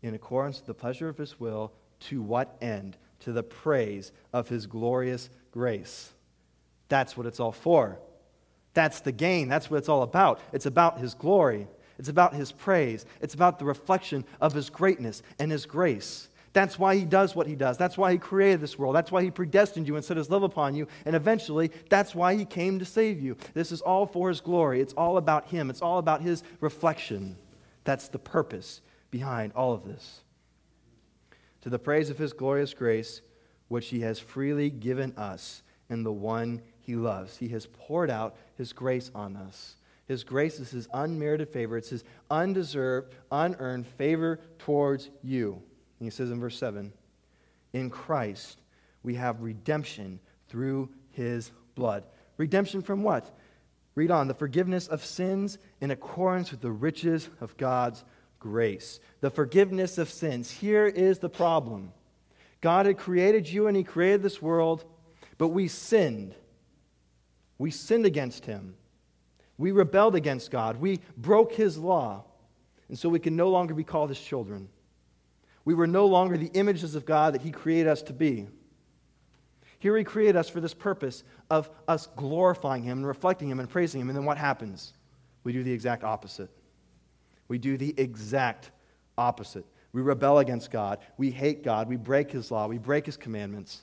[0.03, 1.73] in accordance with the pleasure of his will,
[2.09, 2.97] to what end?
[3.21, 6.11] To the praise of his glorious grace.
[6.89, 8.01] That's what it's all for.
[8.73, 9.47] That's the gain.
[9.47, 10.41] That's what it's all about.
[10.53, 15.23] It's about His glory, it's about His praise, it's about the reflection of His greatness
[15.39, 16.29] and His grace.
[16.55, 17.77] That's why He does what He does.
[17.77, 18.95] That's why He created this world.
[18.97, 20.89] That's why He predestined you and set His love upon you.
[21.05, 23.37] And eventually, that's why He came to save you.
[23.53, 24.81] This is all for His glory.
[24.81, 27.37] It's all about Him, it's all about His reflection.
[27.85, 28.81] That's the purpose
[29.11, 30.23] behind all of this.
[31.61, 33.21] To the praise of His glorious grace,
[33.69, 37.39] which He has freely given us in the one he loves.
[37.39, 39.77] He has poured out his grace on us.
[40.07, 45.63] His grace is his unmerited favor, it's his undeserved, unearned favor towards you.
[46.05, 46.93] And he says in verse 7
[47.73, 48.61] In Christ
[49.03, 52.05] we have redemption through his blood.
[52.37, 53.35] Redemption from what?
[53.95, 58.05] Read on the forgiveness of sins in accordance with the riches of God's
[58.39, 59.01] grace.
[59.23, 60.51] The forgiveness of sins.
[60.51, 61.91] Here is the problem
[62.61, 64.85] God had created you and he created this world
[65.39, 66.35] But we sinned.
[67.57, 68.75] We sinned against him.
[69.57, 70.83] We rebelled against God.
[70.83, 72.25] We broke his law.
[72.91, 74.69] And so we can no longer be called his children.
[75.65, 78.47] We were no longer the images of God that he created us to be.
[79.79, 83.69] Here he created us for this purpose of us glorifying him and reflecting him and
[83.69, 84.09] praising him.
[84.09, 84.93] And then what happens?
[85.43, 86.51] We do the exact opposite.
[87.49, 88.71] We do the exact
[89.19, 89.67] opposite.
[89.93, 90.99] We rebel against God.
[91.19, 91.89] We hate God.
[91.89, 92.67] We break his law.
[92.67, 93.83] We break his commandments.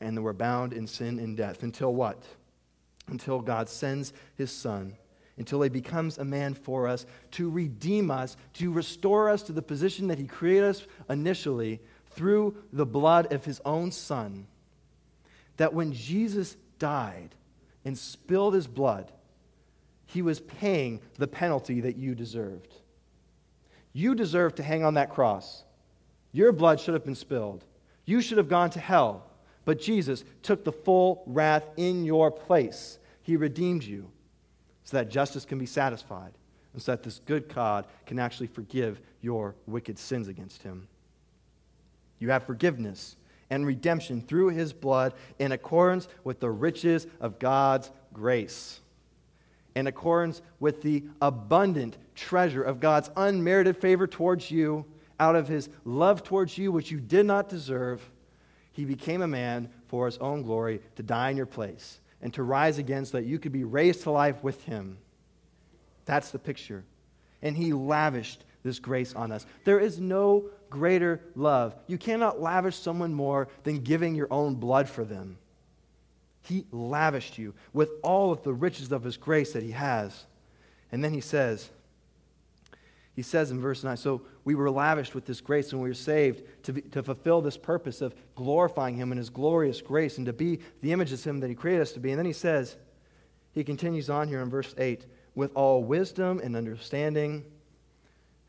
[0.00, 1.62] And then we're bound in sin and death.
[1.62, 2.22] Until what?
[3.06, 4.96] Until God sends his son
[5.40, 9.62] until he becomes a man for us, to redeem us, to restore us to the
[9.62, 11.80] position that he created us initially
[12.10, 14.46] through the blood of his own son.
[15.56, 17.34] That when Jesus died
[17.86, 19.10] and spilled his blood,
[20.04, 22.74] he was paying the penalty that you deserved.
[23.94, 25.64] You deserved to hang on that cross.
[26.32, 27.64] Your blood should have been spilled.
[28.04, 29.24] You should have gone to hell.
[29.64, 32.98] But Jesus took the full wrath in your place.
[33.22, 34.10] He redeemed you
[34.84, 36.32] so that justice can be satisfied,
[36.72, 40.88] and so that this good God can actually forgive your wicked sins against him.
[42.18, 43.16] You have forgiveness
[43.50, 48.80] and redemption through his blood in accordance with the riches of God's grace,
[49.74, 54.84] in accordance with the abundant treasure of God's unmerited favor towards you,
[55.18, 58.10] out of his love towards you, which you did not deserve.
[58.72, 62.42] He became a man for his own glory to die in your place and to
[62.42, 64.98] rise again so that you could be raised to life with him.
[66.04, 66.84] That's the picture.
[67.42, 69.46] And he lavished this grace on us.
[69.64, 71.74] There is no greater love.
[71.86, 75.38] You cannot lavish someone more than giving your own blood for them.
[76.42, 80.26] He lavished you with all of the riches of his grace that he has.
[80.92, 81.70] And then he says,
[83.14, 85.94] he says in verse 9, so we were lavished with this grace and we were
[85.94, 90.26] saved to, be, to fulfill this purpose of glorifying him in his glorious grace and
[90.26, 92.10] to be the image of him that he created us to be.
[92.10, 92.76] And then he says,
[93.52, 97.44] he continues on here in verse 8, with all wisdom and understanding.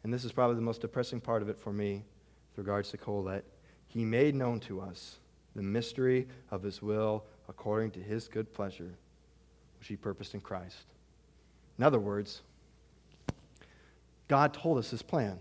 [0.03, 2.03] And this is probably the most depressing part of it for me
[2.51, 3.43] with regards to Kohelet.
[3.87, 5.17] He made known to us
[5.55, 8.93] the mystery of his will according to his good pleasure,
[9.79, 10.85] which he purposed in Christ.
[11.77, 12.41] In other words,
[14.27, 15.39] God told us his plan.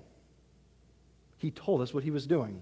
[1.40, 2.60] He told us what he was doing.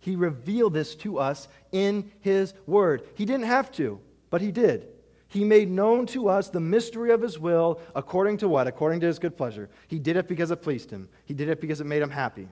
[0.00, 3.06] He revealed this to us in his word.
[3.14, 4.00] He didn't have to,
[4.30, 4.88] but he did.
[5.28, 8.66] He made known to us the mystery of his will according to what?
[8.66, 9.68] According to his good pleasure.
[9.86, 12.48] He did it because it pleased him, he did it because it made him happy.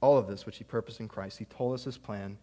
[0.00, 2.38] All of this, which he purposed in Christ, he told us his plan.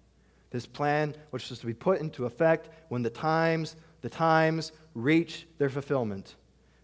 [0.49, 5.45] This plan, which was to be put into effect when the times, the times reach
[5.57, 6.35] their fulfillment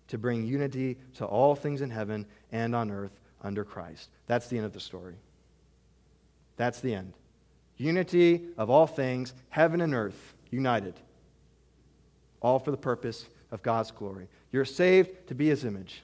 [0.10, 4.10] to bring unity to all things in heaven and on earth under Christ.
[4.28, 5.16] That's the end of the story.
[6.58, 7.14] That's the end.
[7.78, 10.96] Unity of all things, heaven and earth, united.
[12.42, 14.28] All for the purpose of God's glory.
[14.52, 16.04] You're saved to be his image.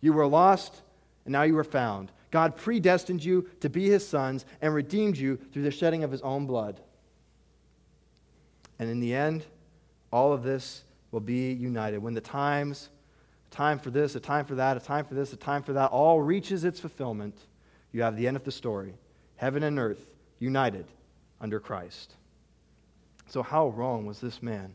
[0.00, 0.80] You were lost,
[1.24, 2.10] and now you are found.
[2.30, 6.22] God predestined you to be his sons and redeemed you through the shedding of his
[6.22, 6.80] own blood.
[8.78, 9.44] And in the end,
[10.12, 11.98] all of this will be united.
[11.98, 12.88] When the times
[13.50, 15.90] time for this, a time for that, a time for this, a time for that,
[15.90, 17.36] all reaches its fulfillment,
[17.92, 18.94] you have the end of the story
[19.36, 20.86] heaven and earth united
[21.40, 22.14] under Christ.
[23.28, 24.74] So, how wrong was this man?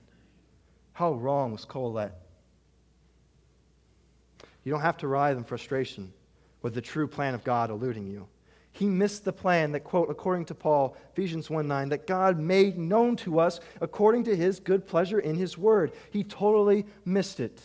[0.94, 2.12] How wrong was Kohelet?
[4.64, 6.12] You don't have to writhe in frustration
[6.62, 8.28] with the true plan of God eluding you.
[8.72, 12.78] He missed the plan that, quote, according to Paul, Ephesians 1 9, that God made
[12.78, 15.94] known to us according to his good pleasure in his word.
[16.12, 17.62] He totally missed it.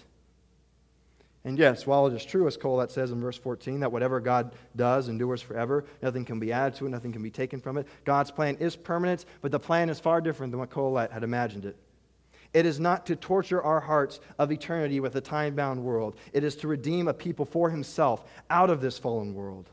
[1.45, 4.53] And yes, while it is true, as Kohelet says in verse 14, that whatever God
[4.76, 7.86] does endures forever, nothing can be added to it, nothing can be taken from it.
[8.05, 11.64] God's plan is permanent, but the plan is far different than what Kohelet had imagined
[11.64, 11.76] it.
[12.53, 16.45] It is not to torture our hearts of eternity with a time bound world, it
[16.45, 19.70] is to redeem a people for himself out of this fallen world.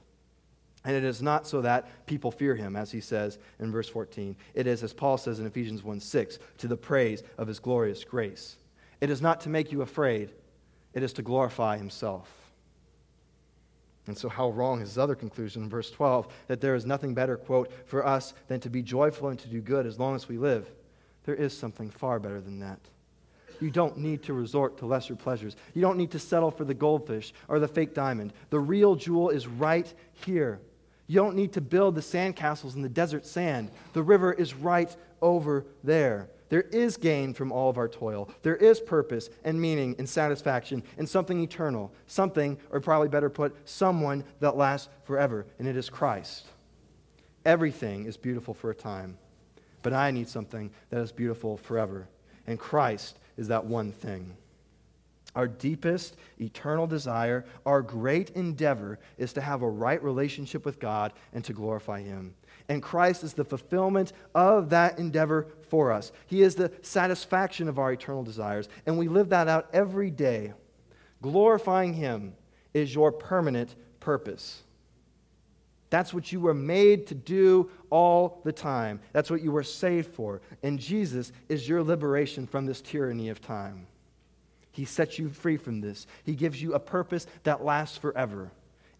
[0.85, 4.37] And it is not so that people fear him, as he says in verse 14.
[4.53, 8.05] It is, as Paul says in Ephesians 1 6, to the praise of his glorious
[8.05, 8.55] grace.
[9.01, 10.31] It is not to make you afraid
[10.97, 12.27] it is to glorify himself.
[14.07, 17.13] And so, how wrong is his other conclusion in verse 12 that there is nothing
[17.13, 20.27] better, quote, for us than to be joyful and to do good as long as
[20.27, 20.67] we live?
[21.25, 22.79] There is something far better than that.
[23.61, 25.55] You don't need to resort to lesser pleasures.
[25.75, 28.33] You don't need to settle for the goldfish or the fake diamond.
[28.49, 29.93] The real jewel is right
[30.25, 30.59] here.
[31.05, 33.69] You don't need to build the sandcastles in the desert sand.
[33.93, 36.29] The river is right over there.
[36.49, 38.29] There is gain from all of our toil.
[38.41, 43.55] There is purpose and meaning and satisfaction and something eternal, something, or probably better put,
[43.67, 46.45] someone that lasts forever, and it is Christ.
[47.45, 49.17] Everything is beautiful for a time,
[49.81, 52.07] but I need something that is beautiful forever.
[52.45, 54.35] And Christ is that one thing.
[55.35, 61.13] Our deepest eternal desire, our great endeavor is to have a right relationship with God
[61.31, 62.33] and to glorify Him.
[62.69, 66.11] And Christ is the fulfillment of that endeavor for us.
[66.25, 68.67] He is the satisfaction of our eternal desires.
[68.85, 70.53] And we live that out every day.
[71.21, 72.33] Glorifying Him
[72.73, 74.63] is your permanent purpose.
[75.89, 78.99] That's what you were made to do all the time.
[79.13, 80.41] That's what you were saved for.
[80.61, 83.87] And Jesus is your liberation from this tyranny of time.
[84.71, 86.05] He sets you free from this.
[86.23, 88.51] He gives you a purpose that lasts forever.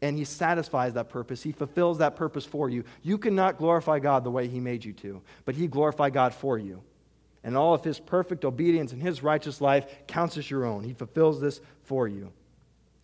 [0.02, 1.42] And He satisfies that purpose.
[1.42, 2.84] He fulfills that purpose for you.
[3.02, 6.58] You cannot glorify God the way He made you to, but He glorified God for
[6.58, 6.82] you.
[7.44, 10.84] And all of His perfect obedience and His righteous life counts as your own.
[10.84, 12.32] He fulfills this for you.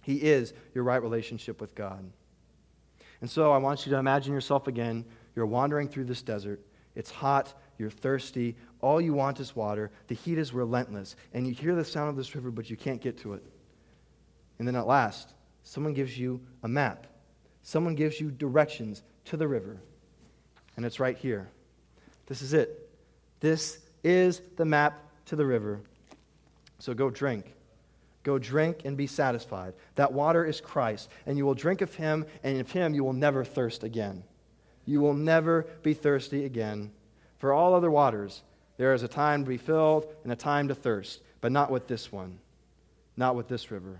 [0.01, 2.03] He is your right relationship with God.
[3.21, 5.05] And so I want you to imagine yourself again.
[5.35, 6.59] You're wandering through this desert.
[6.93, 7.53] It's hot.
[7.77, 8.55] You're thirsty.
[8.81, 9.91] All you want is water.
[10.07, 11.15] The heat is relentless.
[11.33, 13.43] And you hear the sound of this river, but you can't get to it.
[14.59, 15.33] And then at last,
[15.63, 17.07] someone gives you a map.
[17.61, 19.77] Someone gives you directions to the river.
[20.75, 21.49] And it's right here.
[22.27, 22.89] This is it.
[23.39, 25.81] This is the map to the river.
[26.79, 27.53] So go drink.
[28.23, 29.73] Go drink and be satisfied.
[29.95, 33.13] That water is Christ, and you will drink of him, and of him you will
[33.13, 34.23] never thirst again.
[34.85, 36.91] You will never be thirsty again.
[37.37, 38.41] For all other waters,
[38.77, 41.87] there is a time to be filled and a time to thirst, but not with
[41.87, 42.39] this one,
[43.17, 43.99] not with this river.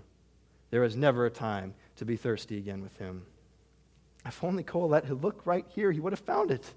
[0.74, 3.22] There is never a time to be thirsty again with him.
[4.26, 6.68] If only Kohelet had looked right here, he would have found it.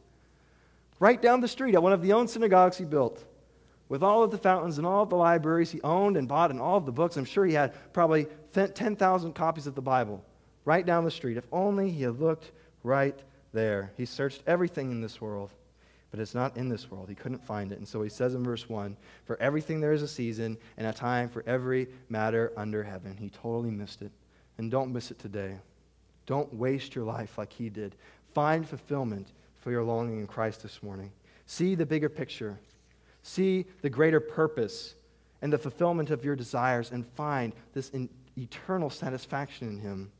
[0.99, 3.25] Right down the street at one of the own synagogues he built
[3.89, 6.61] with all of the fountains and all of the libraries he owned and bought and
[6.61, 7.17] all of the books.
[7.17, 10.23] I'm sure he had probably 10,000 copies of the Bible
[10.63, 11.37] right down the street.
[11.37, 12.51] If only he had looked
[12.83, 13.19] right
[13.51, 13.93] there.
[13.97, 15.49] He searched everything in this world,
[16.17, 17.09] but it's not in this world.
[17.09, 17.77] He couldn't find it.
[17.77, 20.91] And so he says in verse 1 For everything there is a season and a
[20.91, 23.15] time for every matter under heaven.
[23.15, 24.11] He totally missed it.
[24.57, 25.57] And don't miss it today.
[26.25, 27.93] Don't waste your life like he did.
[28.33, 29.27] Find fulfillment
[29.59, 31.11] for your longing in Christ this morning.
[31.45, 32.57] See the bigger picture.
[33.21, 34.95] See the greater purpose
[35.43, 37.91] and the fulfillment of your desires and find this
[38.35, 40.11] eternal satisfaction in Him.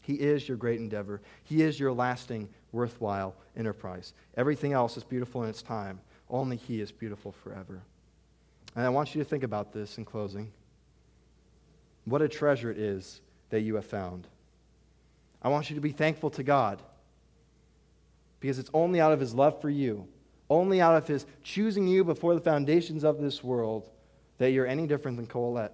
[0.00, 1.20] He is your great endeavor.
[1.44, 4.14] He is your lasting, worthwhile enterprise.
[4.36, 6.00] Everything else is beautiful in its time.
[6.28, 7.82] Only He is beautiful forever.
[8.74, 10.50] And I want you to think about this in closing.
[12.04, 13.20] What a treasure it is
[13.50, 14.26] that you have found.
[15.42, 16.82] I want you to be thankful to God
[18.40, 20.08] because it's only out of His love for you
[20.52, 23.88] only out of his choosing you before the foundations of this world
[24.38, 25.70] that you're any different than Kohelet.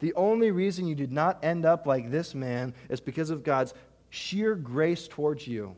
[0.00, 3.74] The only reason you did not end up like this man is because of God's
[4.14, 5.76] sheer grace towards you.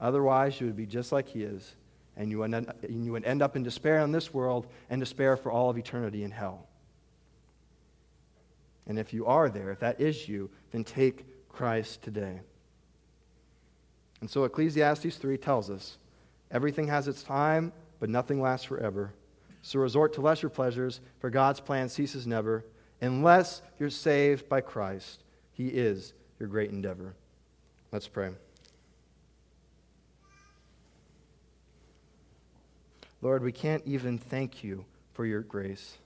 [0.00, 1.74] Otherwise, you would be just like he is,
[2.16, 5.76] and you would, end, up in despair in this world and despair for all of
[5.76, 6.66] eternity in hell.
[8.86, 12.40] And if you are there, if that is you, then take Christ today.
[14.20, 15.98] And so Ecclesiastes 3 tells us
[16.50, 19.14] Everything has its time, but nothing lasts forever.
[19.62, 22.64] So resort to lesser pleasures, for God's plan ceases never,
[23.00, 25.22] unless you're saved by Christ.
[25.52, 27.14] He is your great endeavor.
[27.92, 28.30] Let's pray.
[33.20, 35.98] Lord, we can't even thank you for your grace.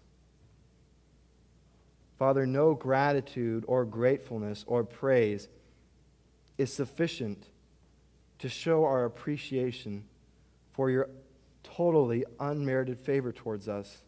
[2.19, 5.49] Father, no gratitude or gratefulness or praise
[6.59, 7.45] is sufficient
[8.41, 10.05] to show our appreciation
[10.73, 11.09] for your
[11.63, 13.99] totally unmerited favor towards us.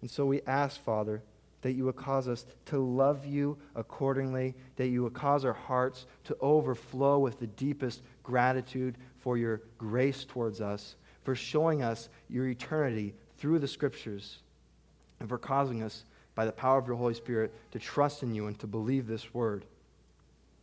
[0.00, 1.22] And so we ask, Father,
[1.62, 6.06] that you would cause us to love you accordingly, that you would cause our hearts
[6.24, 12.48] to overflow with the deepest gratitude for your grace towards us, for showing us your
[12.48, 14.38] eternity through the scriptures,
[15.20, 16.04] and for causing us,
[16.34, 19.34] by the power of your Holy Spirit, to trust in you and to believe this
[19.34, 19.64] word.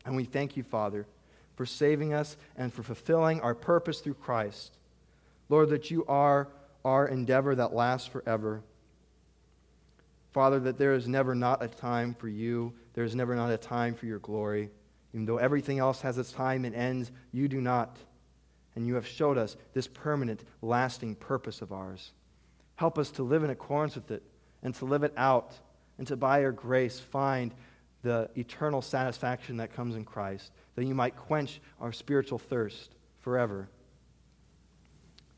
[0.06, 1.06] And we thank you, Father,
[1.56, 4.72] for saving us and for fulfilling our purpose through Christ.
[5.48, 6.48] Lord, that you are
[6.84, 8.62] our endeavor that lasts forever.
[10.32, 13.58] Father, that there is never not a time for you, there is never not a
[13.58, 14.70] time for your glory.
[15.14, 17.98] Even though everything else has its time and ends, you do not.
[18.76, 22.12] And you have showed us this permanent, lasting purpose of ours.
[22.76, 24.24] Help us to live in accordance with it
[24.62, 25.54] and to live it out
[25.98, 27.54] and to, by your grace, find
[28.04, 33.68] the eternal satisfaction that comes in Christ, that you might quench our spiritual thirst forever.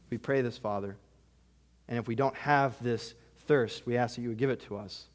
[0.09, 0.97] We pray this, Father.
[1.87, 3.15] And if we don't have this
[3.47, 5.05] thirst, we ask that you would give it to us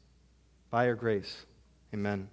[0.69, 1.45] by your grace.
[1.93, 2.29] Amen.